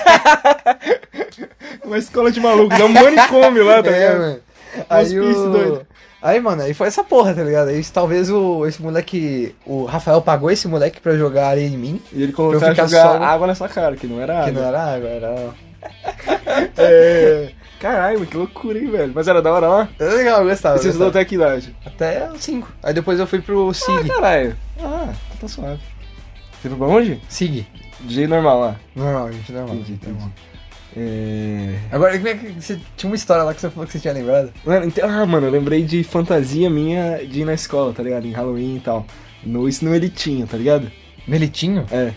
Uma 1.87 1.99
escola 1.99 2.31
de 2.33 2.41
maluco, 2.41 2.77
dá 2.77 2.85
um 2.85 2.89
manicômio 2.89 3.65
lá, 3.65 3.83
tá 3.83 3.91
é, 3.95 3.99
ligado? 3.99 4.19
mano. 4.19 4.39
Aí, 4.91 5.21
o... 5.21 5.51
doido. 5.53 5.87
aí, 6.21 6.41
mano, 6.41 6.63
aí 6.63 6.75
foi 6.75 6.89
essa 6.89 7.03
porra, 7.05 7.33
tá 7.33 7.43
ligado? 7.43 7.69
Aí 7.69 7.83
talvez 7.85 8.29
o, 8.31 8.67
esse 8.67 8.83
moleque, 8.83 9.55
o 9.65 9.85
Rafael 9.85 10.21
pagou 10.21 10.51
esse 10.51 10.67
moleque 10.69 11.01
pra 11.01 11.17
jogar 11.17 11.49
areia 11.49 11.67
em 11.67 11.79
mim, 11.79 12.03
E 12.13 12.23
ele 12.23 12.33
colocou 12.33 12.59
Pra 12.59 12.69
eu 12.69 12.73
a 12.73 12.75
ficar 12.75 12.87
jogar 12.89 13.23
água 13.23 13.47
nessa 13.47 13.69
cara, 13.69 13.97
que 13.97 14.07
não 14.07 14.21
era 14.21 14.35
que 14.45 14.51
água. 14.51 14.53
não 14.61 14.69
era 14.69 14.83
água, 14.95 15.09
era... 15.09 15.55
É... 16.77 17.51
Caralho, 17.81 18.27
que 18.27 18.37
loucura, 18.37 18.79
hein, 18.79 18.91
velho. 18.91 19.13
Mas 19.15 19.29
era 19.29 19.43
da 19.43 19.53
hora 19.53 19.69
lá? 19.69 19.89
Era 19.99 20.15
legal, 20.15 20.41
eu 20.43 20.49
gostava. 20.49 20.77
E 20.77 20.81
você 20.81 20.89
estudou 20.89 21.09
até 21.09 21.25
que 21.25 21.35
idade? 21.35 21.77
Até 21.85 22.29
os 22.31 22.43
5. 22.43 22.73
Aí 22.83 22.95
depois 22.95 23.21
eu 23.21 23.27
fui 23.27 23.41
pro 23.41 23.69
Ah, 23.71 23.75
SIG. 23.75 24.09
caralho. 24.09 24.57
Ah, 24.83 25.13
tá 25.41 25.47
suave. 25.47 25.79
Você 26.61 26.69
foi 26.71 26.79
pra 26.79 26.87
onde? 26.87 27.21
SIG. 27.29 27.67
DJ 28.01 28.27
normal 28.27 28.61
lá. 28.61 28.77
Normal, 28.95 29.31
gente, 29.33 29.53
normal. 29.53 29.75
Entendi, 29.77 29.93
entendi. 29.93 30.13
normal. 30.13 30.31
É... 30.97 31.75
Agora, 31.93 32.17
como 32.17 32.29
é 32.29 32.35
que 32.35 32.49
você 32.61 32.79
tinha 32.97 33.11
uma 33.11 33.17
história 33.17 33.43
lá 33.43 33.53
que 33.53 33.61
você 33.61 33.69
falou 33.69 33.87
que 33.87 33.93
você 33.93 33.99
tinha 33.99 34.15
lembrado? 34.15 34.51
Mano, 34.65 34.87
então- 34.87 35.09
Ah, 35.09 35.27
mano, 35.27 35.47
eu 35.47 35.51
lembrei 35.51 35.83
de 35.83 36.03
fantasia 36.03 36.71
minha 36.71 37.19
de 37.27 37.43
ir 37.43 37.45
na 37.45 37.53
escola, 37.53 37.93
tá 37.93 38.03
ligado? 38.03 38.27
Em 38.27 38.33
Halloween 38.33 38.77
e 38.77 38.81
tal. 38.81 39.07
No, 39.45 39.69
isso 39.69 39.85
no 39.85 39.95
Elitinho, 39.95 40.47
tá 40.47 40.57
ligado? 40.57 40.91
Melitinho? 41.29 41.85
É. 41.91 42.13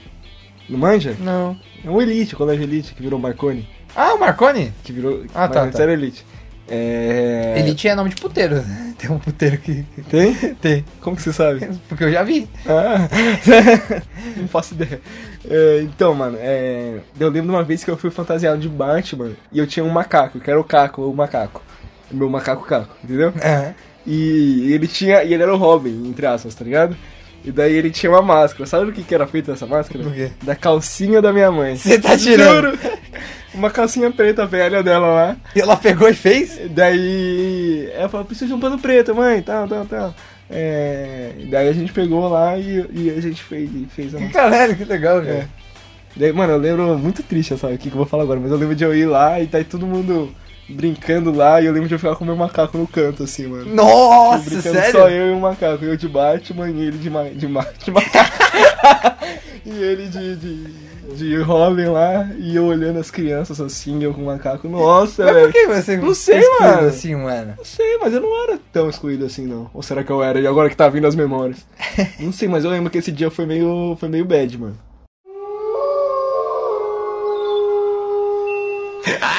Não 0.70 0.80
manja? 0.80 1.16
Não. 1.20 1.58
É 1.84 1.90
um 1.90 2.02
Elite, 2.02 2.36
colégio 2.36 2.64
Elite 2.64 2.94
que 2.94 3.02
virou 3.02 3.20
Marconi. 3.20 3.68
Ah, 3.96 4.14
o 4.14 4.20
Marconi? 4.20 4.72
que 4.84 4.94
virou. 4.94 5.26
Ah, 5.34 5.48
tá, 5.48 5.64
antes 5.64 5.76
tá. 5.78 5.84
era 5.84 5.94
Elite. 5.94 6.26
É... 6.68 7.56
Elite 7.58 7.88
é 7.88 7.96
nome 7.96 8.12
de 8.12 8.16
puteiro. 8.16 8.64
Tem 9.00 9.10
um 9.10 9.18
puteiro 9.18 9.58
que. 9.58 9.86
Tem? 10.10 10.36
Tem. 10.62 10.86
Como 11.00 11.16
que 11.16 11.22
você 11.22 11.32
sabe? 11.32 11.66
Porque 11.88 12.04
eu 12.04 12.12
já 12.12 12.22
vi. 12.22 12.50
Ah, 12.68 13.08
não 14.36 14.48
faço 14.50 14.74
ideia. 14.74 15.00
É, 15.50 15.82
então, 15.84 16.14
mano, 16.14 16.38
é, 16.40 17.00
eu 17.18 17.30
lembro 17.30 17.50
de 17.50 17.56
uma 17.56 17.64
vez 17.64 17.82
que 17.82 17.90
eu 17.90 17.96
fui 17.96 18.12
fantasiado 18.12 18.60
de 18.60 18.68
Batman 18.68 19.32
e 19.54 19.58
eu 19.58 19.66
tinha 19.66 19.86
um 19.86 19.90
macaco, 19.90 20.42
que 20.42 20.52
era 20.52 20.60
o 20.60 20.66
Caco, 20.66 21.02
o 21.02 21.16
macaco. 21.16 21.64
Meu 22.12 22.30
macaco 22.30 22.66
Caco, 22.66 22.94
entendeu? 23.02 23.32
É. 23.42 23.74
E 24.06 24.74
ele 24.74 24.88
tinha. 24.88 25.24
E 25.24 25.34
ele 25.34 25.44
era 25.44 25.54
o 25.54 25.58
Robin, 25.58 26.10
entre 26.10 26.26
aspas, 26.26 26.54
tá 26.54 26.66
ligado? 26.66 26.98
E 27.44 27.52
daí 27.52 27.74
ele 27.74 27.90
tinha 27.90 28.12
uma 28.12 28.22
máscara. 28.22 28.66
Sabe 28.66 28.86
do 28.88 28.92
que, 28.92 29.04
que 29.04 29.16
era 29.16 29.26
feita 29.26 29.54
essa 29.54 29.66
máscara? 29.66 30.04
Do 30.04 30.12
quê? 30.12 30.32
Da 30.44 30.56
calcinha 30.56 31.22
da 31.22 31.32
minha 31.32 31.52
mãe. 31.52 31.76
Você 31.78 31.98
tá 32.00 32.18
tirando? 32.18 32.72
Juro! 32.78 32.80
Uma 33.54 33.70
calcinha 33.72 34.12
preta 34.12 34.46
velha 34.46 34.84
dela 34.84 35.08
lá. 35.08 35.38
E 35.56 35.60
ela 35.62 35.76
pegou 35.76 36.08
e 36.10 36.14
fez? 36.14 36.60
Daí 36.70 37.90
ela 37.94 38.10
falou, 38.10 38.26
preciso 38.26 38.48
de 38.50 38.54
um 38.54 38.60
pano 38.60 38.78
preto, 38.78 39.16
mãe, 39.16 39.42
tal, 39.42 39.68
tal, 39.68 39.86
tal. 39.86 40.16
É, 40.50 41.32
daí 41.50 41.68
a 41.68 41.74
gente 41.74 41.92
pegou 41.94 42.28
lá 42.28 42.58
e, 42.58 42.86
e 42.92 43.10
a 43.16 43.22
gente 43.22 43.42
fez, 43.44 43.70
fez 43.96 44.14
a 44.16 44.20
máscara. 44.20 44.50
Caralho, 44.50 44.76
que 44.76 44.84
legal, 44.84 45.22
É. 45.22 45.26
cara. 45.26 45.50
Daí, 46.16 46.34
mano, 46.34 46.54
eu 46.54 46.58
lembro 46.58 46.98
muito 46.98 47.22
triste, 47.24 47.56
sabe, 47.58 47.76
o 47.76 47.78
que, 47.78 47.90
que 47.90 47.96
eu 47.96 47.98
vou 48.00 48.06
falar 48.06 48.24
agora, 48.24 48.40
mas 48.40 48.52
eu 48.52 48.58
lembro 48.58 48.76
de 48.76 48.84
eu 48.84 48.96
ir 48.96 49.06
lá 49.06 49.40
e 49.40 49.48
tá 49.48 49.60
aí 49.60 49.64
todo 49.64 49.86
mundo 49.86 50.30
brincando 50.70 51.32
lá 51.32 51.60
e 51.62 51.66
eu 51.66 51.74
lembro 51.74 51.88
de 51.88 51.96
eu 51.96 52.00
ficar 52.00 52.16
com 52.16 52.24
o 52.24 52.28
meu 52.28 52.36
macaco 52.36 52.78
no 52.78 52.88
canto, 52.88 53.24
assim, 53.24 53.48
mano. 53.48 53.74
Nossa, 53.74 54.44
brincando 54.50 54.76
sério? 54.76 54.92
só 54.92 55.10
eu 55.10 55.30
e 55.30 55.34
o 55.34 55.40
macaco, 55.40 55.84
eu 55.84 55.98
de 55.98 56.08
Batman 56.08 56.70
e 56.70 56.82
ele 56.82 56.98
de, 56.98 57.10
ma 57.10 57.24
de, 57.24 57.48
ma 57.48 57.66
de 57.78 57.92
macaco. 57.92 58.32
e 59.66 59.70
ele 59.72 60.08
de, 60.08 60.36
de, 60.36 60.64
de 61.16 61.38
Robin 61.42 61.86
lá 61.86 62.30
e 62.38 62.56
eu 62.56 62.66
olhando 62.66 63.00
as 63.00 63.10
crianças 63.12 63.60
assim, 63.60 64.04
eu 64.04 64.14
com 64.14 64.22
o 64.22 64.26
macaco. 64.26 64.68
Nossa, 64.70 65.26
Mas 65.26 65.34
velho. 65.34 65.46
por 65.48 65.54
que 65.54 65.68
você 65.68 65.98
Não 65.98 66.14
sei, 66.14 66.42
mano. 66.60 66.88
assim, 66.88 67.16
mano? 67.16 67.54
Não 67.58 67.66
sei, 67.66 67.98
mas 67.98 68.14
eu 68.14 68.22
não 68.22 68.44
era 68.44 68.60
tão 68.72 68.90
excluído 68.90 69.26
assim, 69.26 69.46
não. 69.46 69.70
Ou 69.74 69.82
será 69.82 70.04
que 70.04 70.12
eu 70.12 70.22
era? 70.24 70.40
E 70.40 70.48
agora 70.48 70.70
que 70.70 70.76
tá 70.78 70.88
vindo 70.88 71.08
as 71.08 71.16
memórias? 71.16 71.66
não 72.20 72.32
sei, 72.32 72.48
mas 72.48 72.64
eu 72.64 72.72
lembro 72.72 72.90
que 72.90 72.98
esse 73.00 73.12
dia 73.12 73.32
foi 73.32 73.46
meio, 73.46 73.98
foi 74.00 74.08
meio 74.10 74.26
bad, 74.26 74.58
mano. 74.58 74.78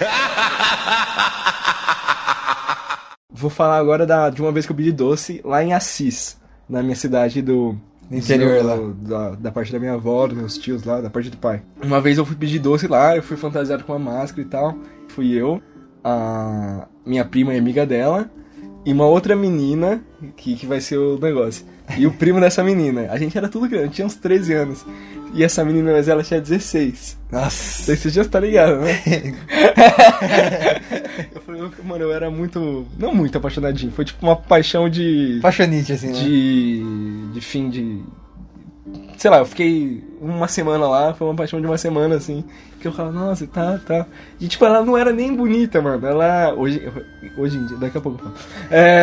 Vou 3.30 3.50
falar 3.50 3.76
agora 3.78 4.06
da, 4.06 4.30
de 4.30 4.40
uma 4.42 4.50
vez 4.50 4.66
que 4.66 4.72
eu 4.72 4.76
pedi 4.76 4.90
doce 4.90 5.40
lá 5.44 5.62
em 5.62 5.72
Assis, 5.72 6.36
na 6.68 6.82
minha 6.82 6.96
cidade 6.96 7.40
do. 7.40 7.76
Interior 8.10 8.64
lá. 8.64 8.76
Da, 8.96 9.30
da 9.36 9.52
parte 9.52 9.70
da 9.70 9.78
minha 9.78 9.92
avó, 9.92 10.26
dos 10.26 10.36
meus 10.36 10.58
tios 10.58 10.82
lá, 10.82 11.00
da 11.00 11.08
parte 11.10 11.30
do 11.30 11.36
pai. 11.36 11.62
Uma 11.82 12.00
vez 12.00 12.18
eu 12.18 12.24
fui 12.24 12.34
pedir 12.34 12.58
doce 12.58 12.88
lá, 12.88 13.14
eu 13.14 13.22
fui 13.22 13.36
fantasiado 13.36 13.84
com 13.84 13.92
uma 13.92 14.12
máscara 14.12 14.42
e 14.42 14.46
tal. 14.46 14.76
Fui 15.08 15.30
eu, 15.32 15.62
a 16.02 16.88
minha 17.04 17.24
prima 17.24 17.54
e 17.54 17.58
amiga 17.58 17.86
dela, 17.86 18.28
e 18.84 18.92
uma 18.92 19.06
outra 19.06 19.36
menina, 19.36 20.02
que, 20.36 20.56
que 20.56 20.66
vai 20.66 20.80
ser 20.80 20.96
o 20.96 21.16
negócio. 21.18 21.64
E 21.96 22.06
o 22.06 22.12
primo 22.12 22.40
dessa 22.40 22.62
menina. 22.62 23.08
A 23.10 23.18
gente 23.18 23.36
era 23.36 23.48
tudo 23.48 23.68
grande, 23.68 23.94
tinha 23.94 24.06
uns 24.06 24.16
13 24.16 24.52
anos. 24.52 24.84
E 25.34 25.44
essa 25.44 25.64
menina, 25.64 25.92
mas 25.92 26.08
ela 26.08 26.22
tinha 26.22 26.40
16. 26.40 27.18
Nossa. 27.30 27.96
Você 27.96 28.10
já 28.10 28.24
tá 28.24 28.40
ligado, 28.40 28.80
né? 28.80 29.02
eu 31.34 31.40
falei, 31.42 31.62
mano, 31.84 32.04
eu 32.04 32.12
era 32.12 32.30
muito. 32.30 32.86
Não 32.98 33.14
muito 33.14 33.36
apaixonadinho. 33.36 33.92
Foi 33.92 34.04
tipo 34.04 34.24
uma 34.24 34.36
paixão 34.36 34.88
de. 34.88 35.36
Apaixonite, 35.40 35.92
assim, 35.92 36.08
né? 36.08 36.12
De. 36.12 36.82
De 37.34 37.40
fim 37.40 37.68
de. 37.68 38.02
Sei 39.18 39.30
lá, 39.30 39.38
eu 39.38 39.46
fiquei 39.46 40.02
uma 40.20 40.48
semana 40.48 40.86
lá, 40.86 41.14
foi 41.14 41.26
uma 41.26 41.34
paixão 41.34 41.60
de 41.60 41.66
uma 41.66 41.78
semana, 41.78 42.16
assim. 42.16 42.44
Que 42.80 42.86
eu 42.86 42.92
falava, 42.92 43.18
nossa, 43.18 43.46
tá, 43.46 43.80
tá. 43.84 44.06
E 44.40 44.46
tipo, 44.46 44.64
ela 44.64 44.84
não 44.84 44.96
era 44.96 45.12
nem 45.12 45.34
bonita, 45.34 45.80
mano. 45.82 46.06
Ela. 46.06 46.54
Hoje, 46.54 46.90
hoje 47.36 47.58
em 47.58 47.66
dia, 47.66 47.76
daqui 47.76 47.98
a 47.98 48.00
pouco 48.00 48.20
eu 48.20 48.24
falo. 48.24 48.36
É, 48.70 49.02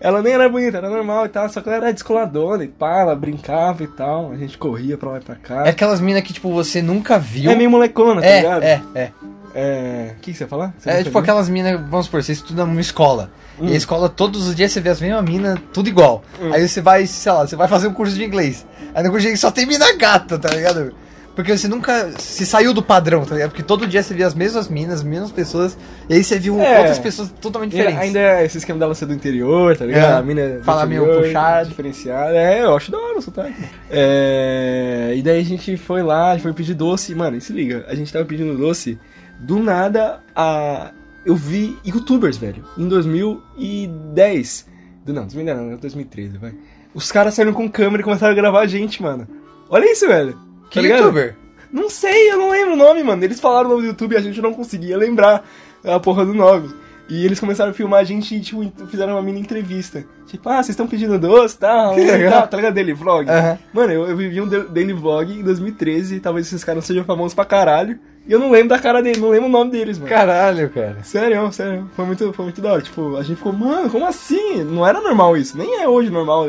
ela 0.00 0.22
nem 0.22 0.34
era 0.34 0.48
bonita, 0.48 0.78
era 0.78 0.90
normal 0.90 1.26
e 1.26 1.28
tal. 1.28 1.48
Só 1.48 1.60
que 1.60 1.68
ela 1.68 1.78
era 1.78 1.92
descoladona 1.92 2.64
e 2.64 2.68
pá, 2.68 3.00
ela 3.00 3.14
brincava 3.14 3.82
e 3.82 3.86
tal. 3.86 4.32
A 4.32 4.36
gente 4.36 4.58
corria 4.58 4.98
pra 4.98 5.10
lá 5.10 5.18
e 5.18 5.22
pra 5.22 5.34
cá. 5.36 5.66
É 5.66 5.70
aquelas 5.70 6.00
minas 6.00 6.22
que, 6.22 6.32
tipo, 6.32 6.52
você 6.52 6.82
nunca 6.82 7.18
viu. 7.18 7.50
É 7.50 7.54
meio 7.54 7.70
molecona, 7.70 8.20
tá 8.20 8.26
é, 8.26 8.36
ligado? 8.36 8.62
é, 8.62 8.82
é. 8.94 9.12
É. 9.54 10.14
O 10.16 10.20
que, 10.20 10.32
que 10.32 10.36
você 10.36 10.44
ia 10.44 10.48
falar? 10.48 10.74
Você 10.76 10.90
É 10.90 11.04
tipo 11.04 11.16
aquelas 11.16 11.48
minas, 11.48 11.80
vamos 11.88 12.06
supor, 12.06 12.22
você 12.22 12.32
estuda 12.32 12.66
numa 12.66 12.80
escola. 12.80 13.30
Hum. 13.58 13.68
E 13.68 13.72
a 13.72 13.76
escola, 13.76 14.08
todos 14.08 14.48
os 14.48 14.54
dias 14.54 14.72
você 14.72 14.80
vê 14.80 14.88
as 14.88 15.00
mesmas 15.00 15.24
minas, 15.24 15.58
tudo 15.72 15.88
igual. 15.88 16.24
Hum. 16.42 16.52
Aí 16.52 16.68
você 16.68 16.80
vai, 16.80 17.06
sei 17.06 17.30
lá, 17.30 17.46
você 17.46 17.54
vai 17.54 17.68
fazer 17.68 17.86
um 17.86 17.94
curso 17.94 18.14
de 18.14 18.24
inglês. 18.24 18.66
Aí 18.94 19.02
no 19.02 19.08
inglês 19.10 19.40
só 19.40 19.50
tem 19.50 19.66
mina 19.66 19.92
gata, 19.96 20.38
tá 20.38 20.48
ligado? 20.54 20.94
Porque 21.34 21.58
você 21.58 21.66
nunca 21.66 22.12
se 22.16 22.46
saiu 22.46 22.72
do 22.72 22.80
padrão, 22.80 23.24
tá 23.24 23.34
ligado? 23.34 23.50
Porque 23.50 23.62
todo 23.64 23.88
dia 23.88 24.00
você 24.04 24.14
via 24.14 24.24
as 24.24 24.34
mesmas 24.34 24.68
minas, 24.68 25.00
as 25.00 25.02
mesmas 25.02 25.32
pessoas, 25.32 25.76
e 26.08 26.14
aí 26.14 26.22
você 26.22 26.38
viu 26.38 26.60
É. 26.60 26.78
outras 26.78 27.00
pessoas 27.00 27.28
totalmente 27.40 27.72
E 27.72 27.76
diferentes. 27.76 28.00
ainda 28.04 28.20
é 28.20 28.44
esse 28.44 28.58
esquema 28.58 28.78
dela 28.78 28.94
ser 28.94 29.06
do 29.06 29.12
interior, 29.14 29.76
tá 29.76 29.84
ligado? 29.84 30.12
É. 30.12 30.16
A 30.18 30.22
mina 30.22 30.40
é 30.40 30.48
do 30.58 30.62
Fala 30.62 30.86
meio 30.86 31.04
puxado. 31.04 31.68
Diferenciada. 31.70 32.36
É, 32.36 32.62
eu 32.62 32.76
acho 32.76 32.92
da 32.92 32.98
hora 32.98 33.18
o 33.18 33.20
sotaque. 33.20 33.64
É, 33.90 35.12
e 35.16 35.22
daí 35.22 35.40
a 35.40 35.44
gente 35.44 35.76
foi 35.76 36.04
lá, 36.04 36.30
a 36.30 36.32
gente 36.34 36.42
foi 36.44 36.52
pedir 36.52 36.74
doce. 36.74 37.12
Mano, 37.16 37.36
e 37.36 37.40
se 37.40 37.52
liga, 37.52 37.84
a 37.88 37.96
gente 37.96 38.12
tava 38.12 38.24
pedindo 38.24 38.56
doce. 38.56 38.96
Do 39.40 39.58
nada, 39.58 40.20
a... 40.36 40.92
eu 41.26 41.34
vi 41.34 41.76
youtubers, 41.84 42.36
velho, 42.36 42.64
em 42.78 42.86
2010. 42.86 44.66
Do- 45.04 45.12
Não, 45.12 45.22
2010 45.22 45.58
não, 45.58 45.76
2013, 45.76 46.38
vai. 46.38 46.54
Os 46.94 47.10
caras 47.10 47.34
saíram 47.34 47.52
com 47.52 47.68
câmera 47.68 48.00
e 48.00 48.04
começaram 48.04 48.32
a 48.32 48.36
gravar 48.36 48.60
a 48.60 48.66
gente, 48.66 49.02
mano. 49.02 49.26
Olha 49.68 49.90
isso, 49.90 50.06
velho. 50.06 50.38
Que 50.70 50.80
Tá 50.80 50.86
youtuber? 50.86 51.36
Não 51.72 51.90
sei, 51.90 52.30
eu 52.30 52.38
não 52.38 52.50
lembro 52.50 52.74
o 52.74 52.76
nome, 52.76 53.02
mano. 53.02 53.24
Eles 53.24 53.40
falaram 53.40 53.66
o 53.66 53.72
nome 53.72 53.82
do 53.82 53.88
YouTube 53.88 54.12
e 54.12 54.16
a 54.16 54.20
gente 54.20 54.40
não 54.40 54.54
conseguia 54.54 54.96
lembrar 54.96 55.44
a 55.84 55.98
porra 55.98 56.24
do 56.24 56.32
nome. 56.32 56.72
E 57.08 57.24
eles 57.24 57.38
começaram 57.38 57.70
a 57.70 57.74
filmar 57.74 58.00
a 58.00 58.04
gente 58.04 58.34
e, 58.34 58.40
tipo, 58.40 58.64
fizeram 58.88 59.12
uma 59.12 59.22
mini 59.22 59.40
entrevista. 59.40 60.04
Tipo, 60.26 60.48
ah, 60.48 60.54
vocês 60.56 60.70
estão 60.70 60.86
pedindo 60.86 61.18
doce, 61.18 61.58
tal, 61.58 61.94
tal, 62.30 62.48
tá 62.48 62.56
ligado? 62.56 62.74
Daily 62.74 62.94
Vlog. 62.94 63.28
Aham. 63.28 63.58
Mano, 63.74 63.92
eu, 63.92 64.08
eu 64.08 64.16
vivi 64.16 64.40
um 64.40 64.48
da- 64.48 64.64
Daily 64.64 64.92
Vlog 64.94 65.32
em 65.38 65.42
2013, 65.42 66.18
talvez 66.20 66.46
esses 66.46 66.64
caras 66.64 66.84
sejam 66.86 67.04
famosos 67.04 67.34
pra 67.34 67.44
caralho. 67.44 67.98
E 68.26 68.32
eu 68.32 68.38
não 68.38 68.50
lembro 68.50 68.70
da 68.70 68.78
cara 68.78 69.02
dele, 69.02 69.20
não 69.20 69.28
lembro 69.28 69.48
o 69.48 69.52
nome 69.52 69.70
deles, 69.70 69.98
mano. 69.98 70.08
Caralho, 70.08 70.70
cara. 70.70 70.96
Sério, 71.02 71.52
sério. 71.52 71.90
Foi 71.94 72.06
muito, 72.06 72.32
foi 72.32 72.44
muito 72.46 72.60
da 72.62 72.72
hora. 72.72 72.80
Tipo, 72.80 73.16
a 73.16 73.22
gente 73.22 73.36
ficou, 73.36 73.52
mano, 73.52 73.90
como 73.90 74.06
assim? 74.06 74.64
Não 74.64 74.86
era 74.86 74.98
normal 75.02 75.36
isso. 75.36 75.58
Nem 75.58 75.82
é 75.82 75.86
hoje 75.86 76.08
normal 76.08 76.48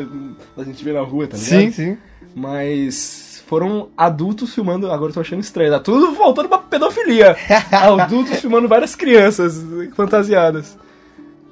a 0.56 0.62
gente 0.64 0.82
ver 0.82 0.94
na 0.94 1.02
rua, 1.02 1.26
tá 1.26 1.36
ligado? 1.36 1.60
Sim, 1.60 1.70
sim. 1.70 1.98
Mas 2.34 3.25
foram 3.46 3.88
adultos 3.96 4.54
filmando. 4.54 4.90
Agora 4.90 5.10
eu 5.10 5.14
tô 5.14 5.20
achando 5.20 5.40
estranho. 5.40 5.70
Tá 5.72 5.80
tudo 5.80 6.12
voltando 6.14 6.48
pra 6.48 6.58
pedofilia. 6.58 7.36
adultos 7.72 8.40
filmando 8.40 8.68
várias 8.68 8.94
crianças 8.94 9.64
fantasiadas. 9.94 10.76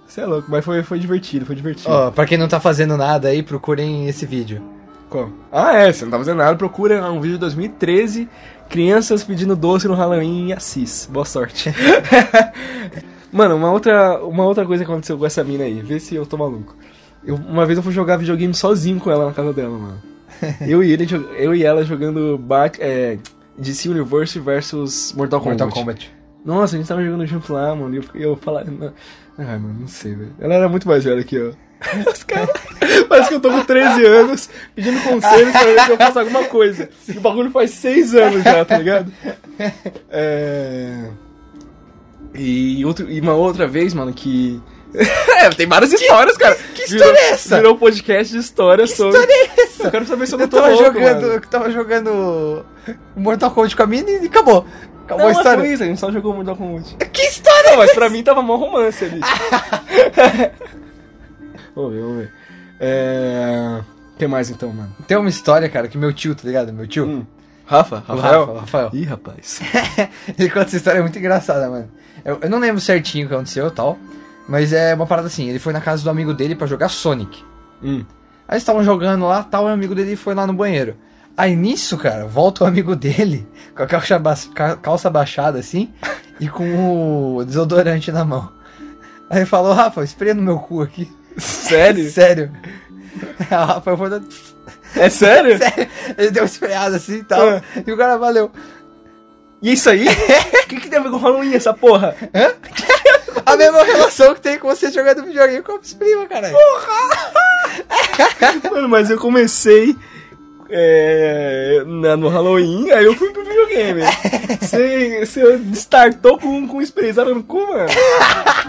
Você 0.06 0.20
é 0.20 0.26
louco, 0.26 0.48
mas 0.50 0.64
foi, 0.64 0.82
foi 0.82 0.98
divertido, 0.98 1.44
foi 1.46 1.56
divertido. 1.56 1.90
Ó, 1.92 2.10
pra 2.10 2.26
quem 2.26 2.38
não 2.38 2.46
tá 2.46 2.60
fazendo 2.60 2.96
nada 2.96 3.28
aí, 3.28 3.42
procurem 3.42 4.06
esse 4.08 4.24
vídeo. 4.26 4.62
Qual? 5.10 5.30
Ah, 5.50 5.74
é, 5.74 5.92
você 5.92 6.04
não 6.04 6.12
tá 6.12 6.18
fazendo 6.18 6.38
nada, 6.38 6.56
procura 6.56 7.10
um 7.10 7.20
vídeo 7.20 7.34
de 7.34 7.40
2013. 7.40 8.28
Crianças 8.68 9.24
pedindo 9.24 9.54
doce 9.56 9.86
no 9.88 9.94
Halloween 9.94 10.48
em 10.48 10.52
Assis. 10.52 11.08
Boa 11.12 11.24
sorte. 11.24 11.72
Mano, 13.32 13.56
uma 13.56 13.70
outra, 13.72 14.18
uma 14.24 14.44
outra 14.44 14.64
coisa 14.64 14.84
que 14.84 14.90
aconteceu 14.90 15.18
com 15.18 15.26
essa 15.26 15.42
mina 15.42 15.64
aí, 15.64 15.80
vê 15.82 15.98
se 15.98 16.14
eu 16.14 16.24
tô 16.24 16.36
maluco. 16.36 16.76
Eu- 17.24 17.34
uma 17.36 17.66
vez 17.66 17.76
eu 17.76 17.82
fui 17.82 17.92
jogar 17.92 18.16
videogame 18.16 18.54
sozinho 18.54 19.00
com 19.00 19.10
ela 19.10 19.26
na 19.26 19.32
casa 19.32 19.52
dela, 19.52 19.76
mano. 19.76 20.00
Eu 20.66 20.82
e, 20.82 20.92
ele, 20.92 21.06
eu 21.38 21.54
e 21.54 21.64
ela 21.64 21.84
jogando 21.84 22.36
Bat, 22.38 22.78
é, 22.80 23.18
DC 23.58 23.88
Universe 23.88 24.38
versus 24.40 25.12
Mortal 25.16 25.40
Kombat. 25.40 25.62
Mortal 25.62 25.78
Kombat. 25.82 26.10
Nossa, 26.44 26.76
a 26.76 26.78
gente 26.78 26.88
tava 26.88 27.02
jogando 27.04 27.24
junto 27.26 27.52
lá, 27.52 27.74
mano. 27.74 27.94
E 27.94 27.98
eu, 27.98 28.04
eu 28.32 28.36
falava. 28.36 28.70
não- 28.70 28.92
Ai, 29.38 29.58
mano, 29.58 29.76
não 29.80 29.88
sei, 29.88 30.14
velho. 30.14 30.32
Ela 30.38 30.54
era 30.54 30.68
muito 30.68 30.86
mais 30.86 31.02
velha 31.04 31.24
que 31.24 31.34
eu. 31.36 31.54
Os 32.12 32.22
caras. 32.24 32.50
Parece 33.08 33.28
que 33.30 33.34
eu 33.34 33.40
tô 33.40 33.50
com 33.50 33.64
13 33.64 34.04
anos 34.06 34.48
pedindo 34.74 35.00
conselho 35.02 35.50
pra 35.52 35.62
ver 35.64 35.80
se 35.80 35.90
eu 35.90 35.96
faço 35.96 36.18
alguma 36.20 36.44
coisa. 36.44 36.88
E 37.08 37.12
o 37.16 37.20
bagulho 37.20 37.50
faz 37.50 37.70
6 37.70 38.14
anos 38.14 38.42
já, 38.44 38.64
tá 38.64 38.78
ligado? 38.78 39.10
É. 40.10 41.08
E, 42.34 42.84
outro, 42.84 43.10
e 43.10 43.20
uma 43.20 43.34
outra 43.34 43.66
vez, 43.66 43.94
mano, 43.94 44.12
que. 44.12 44.60
é, 45.42 45.50
tem 45.50 45.66
várias 45.66 45.92
histórias, 45.92 46.36
cara. 46.36 46.54
que 46.54 46.82
história 46.82 47.06
Virou- 47.06 47.16
é 47.16 47.30
essa? 47.30 47.56
Virou 47.56 47.74
um 47.74 47.78
podcast 47.78 48.32
de 48.32 48.38
histórias 48.38 48.90
sobre. 48.92 49.18
história 49.18 49.32
é 49.34 49.60
essa? 49.62 49.82
Eu 49.84 49.90
quero 49.90 50.06
saber 50.06 50.26
se 50.26 50.34
eu 50.34 50.38
Eu 50.38 50.42
não 50.42 50.48
tô 50.48 50.56
tava 50.56 50.68
louco, 50.68 50.84
jogando, 50.84 51.22
mano. 51.22 51.32
eu 51.34 51.40
tava 51.40 51.70
jogando 51.70 52.64
Mortal 53.16 53.50
Kombat 53.50 53.76
com 53.76 53.82
a 53.82 53.86
mina 53.86 54.10
e 54.10 54.26
acabou. 54.26 54.64
Acabou 55.04 55.24
Não, 55.24 55.28
a 55.28 55.32
história. 55.32 55.58
foi 55.60 55.72
isso, 55.72 55.82
a 55.82 55.86
gente 55.86 56.00
só 56.00 56.10
jogou 56.12 56.32
Mortal 56.34 56.56
Kombat. 56.56 56.96
Que 57.12 57.22
história? 57.22 57.70
Não, 57.72 57.76
mas 57.78 57.92
pra 57.92 58.08
mim 58.08 58.22
tava 58.22 58.40
mó 58.42 58.56
romance 58.56 59.04
ali. 59.04 59.20
vamos 61.74 61.92
ver, 61.92 62.00
vamos 62.00 62.16
ver. 62.18 62.32
É... 62.80 63.80
O 64.14 64.18
que 64.18 64.26
mais 64.26 64.48
então, 64.50 64.72
mano? 64.72 64.94
Tem 65.08 65.16
uma 65.16 65.28
história, 65.28 65.68
cara, 65.68 65.88
que 65.88 65.98
meu 65.98 66.12
tio, 66.12 66.34
tá 66.34 66.42
ligado? 66.44 66.72
Meu 66.72 66.86
tio. 66.86 67.04
Hum. 67.04 67.26
Rafa? 67.66 68.02
Rafael? 68.06 68.44
Rafa, 68.46 68.60
Rafael. 68.60 68.90
Ih, 68.92 69.04
rapaz. 69.04 69.60
Ele 70.38 70.48
conta 70.50 70.66
essa 70.66 70.76
história 70.76 71.00
muito 71.02 71.18
engraçada, 71.18 71.68
mano. 71.68 71.90
Eu, 72.24 72.38
eu 72.42 72.50
não 72.50 72.58
lembro 72.58 72.80
certinho 72.80 73.26
o 73.26 73.28
que 73.28 73.34
aconteceu 73.34 73.66
e 73.68 73.70
tal. 73.70 73.98
Mas 74.48 74.72
é 74.72 74.94
uma 74.94 75.06
parada 75.06 75.26
assim, 75.28 75.48
ele 75.48 75.58
foi 75.58 75.72
na 75.72 75.80
casa 75.80 76.02
do 76.02 76.10
amigo 76.10 76.34
dele 76.34 76.54
pra 76.54 76.66
jogar 76.66 76.88
Sonic. 76.88 77.42
Hum. 77.82 78.04
Aí 78.46 78.54
eles 78.56 78.62
estavam 78.62 78.84
jogando 78.84 79.26
lá, 79.26 79.42
tal, 79.42 79.66
e 79.66 79.70
o 79.70 79.72
amigo 79.72 79.94
dele 79.94 80.16
foi 80.16 80.34
lá 80.34 80.46
no 80.46 80.52
banheiro. 80.52 80.96
Aí 81.36 81.56
nisso, 81.56 81.96
cara, 81.96 82.26
volta 82.26 82.62
o 82.62 82.66
amigo 82.66 82.94
dele 82.94 83.46
com 83.74 83.82
a 83.82 83.86
calça, 83.86 84.18
ba- 84.18 84.36
ca- 84.54 84.76
calça 84.76 85.10
baixada 85.10 85.58
assim 85.58 85.92
e 86.38 86.48
com 86.48 87.36
o 87.36 87.44
desodorante 87.44 88.12
na 88.12 88.24
mão. 88.24 88.52
Aí 89.30 89.38
ele 89.38 89.46
falou, 89.46 89.72
Rafa, 89.72 90.04
espreia 90.04 90.34
no 90.34 90.42
meu 90.42 90.58
cu 90.58 90.82
aqui. 90.82 91.10
Sério? 91.38 92.08
Sério. 92.12 92.52
O 93.40 93.42
Rafa 93.54 93.96
foi 93.96 94.10
É 94.96 95.08
sério? 95.08 95.56
Sério. 95.58 95.88
Ele 96.18 96.30
deu 96.30 96.42
uma 96.42 96.46
esfreada 96.48 96.96
assim 96.96 97.14
e 97.16 97.24
tal. 97.24 97.48
Ah. 97.48 97.62
E 97.84 97.90
o 97.90 97.96
cara 97.96 98.16
valeu. 98.18 98.50
E 99.62 99.72
isso 99.72 99.88
aí? 99.88 100.06
O 100.06 100.66
que, 100.68 100.80
que 100.80 100.88
tem 100.90 100.98
a 100.98 101.02
ver 101.02 101.10
com 101.10 101.16
Halloween 101.16 101.54
essa 101.54 101.72
porra? 101.72 102.14
A 103.46 103.56
mesma 103.56 103.82
relação 103.84 104.34
que 104.34 104.40
tem 104.40 104.58
com 104.58 104.68
você 104.68 104.90
jogando 104.90 105.24
videogame 105.24 105.62
com 105.62 105.72
a 105.72 105.78
prima, 105.98 106.26
caralho. 106.26 106.56
Mano, 108.70 108.88
mas 108.88 109.10
eu 109.10 109.18
comecei 109.18 109.96
é, 110.70 111.82
na- 111.86 112.16
no 112.16 112.28
Halloween, 112.28 112.90
aí 112.90 113.04
eu 113.04 113.14
fui 113.14 113.30
pro 113.32 113.44
videogame. 113.44 114.02
Você, 114.60 115.24
você 115.24 115.60
startou 115.74 116.38
com, 116.38 116.66
com 116.66 116.80
sprayzada 116.82 117.32
no 117.34 117.42
cu, 117.42 117.66
mano? 117.66 117.86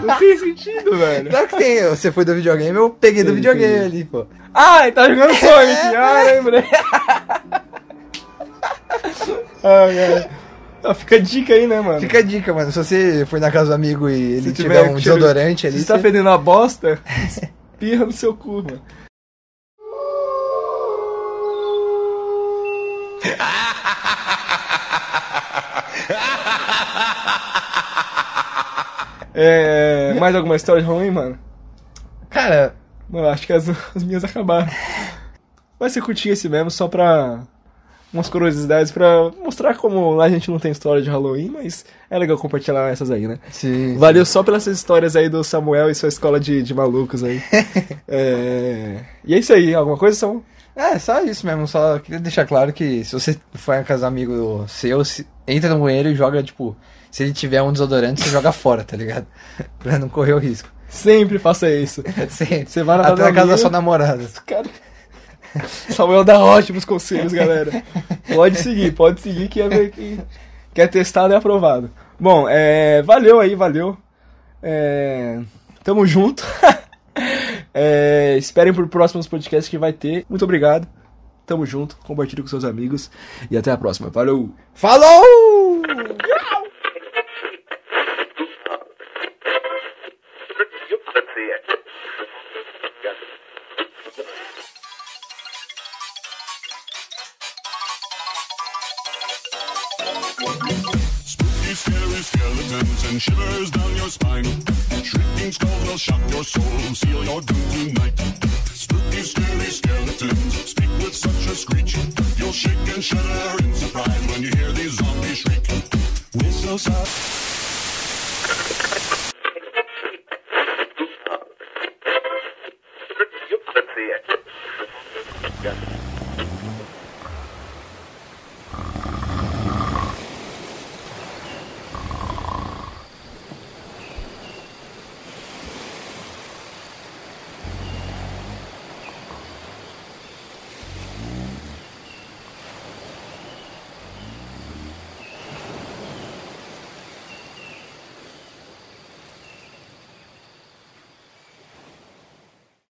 Não 0.04 0.14
tem 0.16 0.36
sentido, 0.38 0.96
velho. 0.96 1.30
Claro 1.30 1.48
que 1.48 1.56
tem. 1.56 1.82
Você 1.88 2.12
foi 2.12 2.24
do 2.24 2.34
videogame, 2.34 2.76
eu 2.76 2.90
peguei 2.90 3.24
do 3.24 3.34
videogame 3.34 3.84
ali, 3.86 4.04
pô. 4.04 4.26
Ah, 4.52 4.82
ele 4.84 4.92
tá 4.92 5.08
jogando 5.08 5.34
Sonic. 5.34 5.96
Ah, 5.96 6.22
lembrei. 6.24 6.64
Ai, 9.62 9.98
ai. 10.14 10.30
Ah, 10.88 10.94
fica 10.94 11.16
a 11.16 11.18
dica 11.18 11.52
aí, 11.52 11.66
né, 11.66 11.80
mano? 11.80 12.00
Fica 12.00 12.18
a 12.18 12.22
dica, 12.22 12.54
mano. 12.54 12.70
Se 12.70 12.78
você 12.78 13.26
for 13.26 13.40
na 13.40 13.50
casa 13.50 13.70
do 13.70 13.74
amigo 13.74 14.08
e 14.08 14.34
ele 14.34 14.42
Se 14.48 14.52
tiver, 14.52 14.82
um 14.82 14.98
cheiro- 14.98 15.18
desodorante 15.18 15.66
ali, 15.66 15.76
Se 15.78 15.82
você 15.82 15.88
tá 15.88 15.96
você- 15.96 16.02
fedendo 16.02 16.28
a 16.28 16.38
bosta, 16.38 17.00
espirra 17.74 18.06
no 18.06 18.12
seu 18.12 18.34
cu, 18.34 18.62
mano. 18.62 18.80
É, 29.34 30.14
mais 30.18 30.34
alguma 30.34 30.56
história 30.56 30.82
Halloween, 30.82 31.10
mano? 31.10 31.38
Cara, 32.30 32.74
Mano, 33.08 33.28
acho 33.28 33.46
que 33.46 33.52
as, 33.52 33.68
as 33.94 34.02
minhas 34.02 34.24
acabaram. 34.24 34.66
Vai 35.78 35.88
ser 35.90 36.02
curtinho 36.02 36.32
esse 36.32 36.48
mesmo, 36.48 36.70
só 36.72 36.88
pra 36.88 37.42
umas 38.16 38.28
curiosidades, 38.28 38.90
pra 38.92 39.30
mostrar 39.42 39.74
como 39.76 40.12
lá 40.14 40.24
a 40.24 40.28
gente 40.28 40.50
não 40.50 40.58
tem 40.58 40.70
história 40.72 41.02
de 41.02 41.08
Halloween, 41.10 41.50
mas 41.50 41.84
é 42.10 42.18
legal 42.18 42.36
compartilhar 42.38 42.90
essas 42.90 43.10
aí, 43.10 43.26
né? 43.28 43.38
sim. 43.50 43.96
Valeu 43.98 44.24
só 44.26 44.42
pelas 44.42 44.66
histórias 44.66 45.14
aí 45.16 45.28
do 45.28 45.42
Samuel 45.44 45.90
e 45.90 45.94
sua 45.94 46.08
escola 46.08 46.38
de, 46.40 46.62
de 46.62 46.74
malucos 46.74 47.22
aí. 47.22 47.40
É, 48.08 49.00
E 49.24 49.34
é 49.34 49.38
isso 49.38 49.52
aí, 49.52 49.74
alguma 49.74 49.96
coisa, 49.96 50.16
Samuel? 50.16 50.42
É, 50.74 50.98
só 50.98 51.22
isso 51.22 51.46
mesmo. 51.46 51.66
Só 51.66 51.98
queria 51.98 52.20
deixar 52.20 52.46
claro 52.46 52.72
que 52.72 53.04
se 53.04 53.12
você 53.12 53.36
for 53.54 53.76
na 53.76 53.82
casa 53.84 54.02
do 54.02 54.06
amigo 54.08 54.64
seu, 54.68 55.04
se- 55.04 55.26
entra 55.46 55.70
no 55.74 55.80
banheiro 55.80 56.08
e 56.10 56.14
joga, 56.14 56.42
tipo, 56.42 56.76
se 57.10 57.22
ele 57.22 57.32
tiver 57.32 57.62
um 57.62 57.72
desodorante, 57.72 58.22
você 58.22 58.28
joga 58.30 58.52
fora, 58.52 58.84
tá 58.84 58.96
ligado? 58.96 59.26
Pra 59.78 59.98
não 59.98 60.08
correr 60.08 60.34
o 60.34 60.38
risco. 60.38 60.68
Sempre 60.88 61.38
faça 61.38 61.68
isso. 61.70 62.02
Você, 62.28 62.64
Você 62.66 62.82
vai 62.82 62.96
na 62.98 63.04
até 63.08 63.16
casa 63.16 63.24
na 63.28 63.34
casa 63.34 63.48
da 63.52 63.58
sua 63.58 63.70
namorada. 63.70 64.24
Cara, 64.46 64.66
Samuel 65.90 66.24
dá 66.24 66.38
ótimos 66.38 66.84
conselhos, 66.84 67.32
galera. 67.32 67.82
Pode 68.34 68.58
seguir, 68.58 68.92
pode 68.92 69.20
seguir 69.20 69.48
que 69.48 69.60
é, 69.60 69.88
que, 69.88 70.18
que 70.74 70.80
é 70.80 70.86
testado 70.86 71.32
e 71.32 71.36
aprovado. 71.36 71.90
Bom, 72.18 72.46
é, 72.48 73.02
valeu 73.02 73.40
aí, 73.40 73.54
valeu. 73.54 73.96
É, 74.62 75.40
tamo 75.84 76.06
junto. 76.06 76.44
É, 77.78 78.36
esperem 78.38 78.72
por 78.72 78.88
próximos 78.88 79.26
podcasts 79.26 79.68
que 79.68 79.76
vai 79.76 79.92
ter. 79.92 80.24
Muito 80.30 80.42
obrigado. 80.44 80.88
Tamo 81.44 81.66
junto. 81.66 81.96
Compartilhe 82.06 82.40
com 82.40 82.48
seus 82.48 82.64
amigos. 82.64 83.10
E 83.50 83.56
até 83.56 83.70
a 83.70 83.76
próxima. 83.76 84.08
Valeu! 84.08 84.50
Falou! 84.72 85.35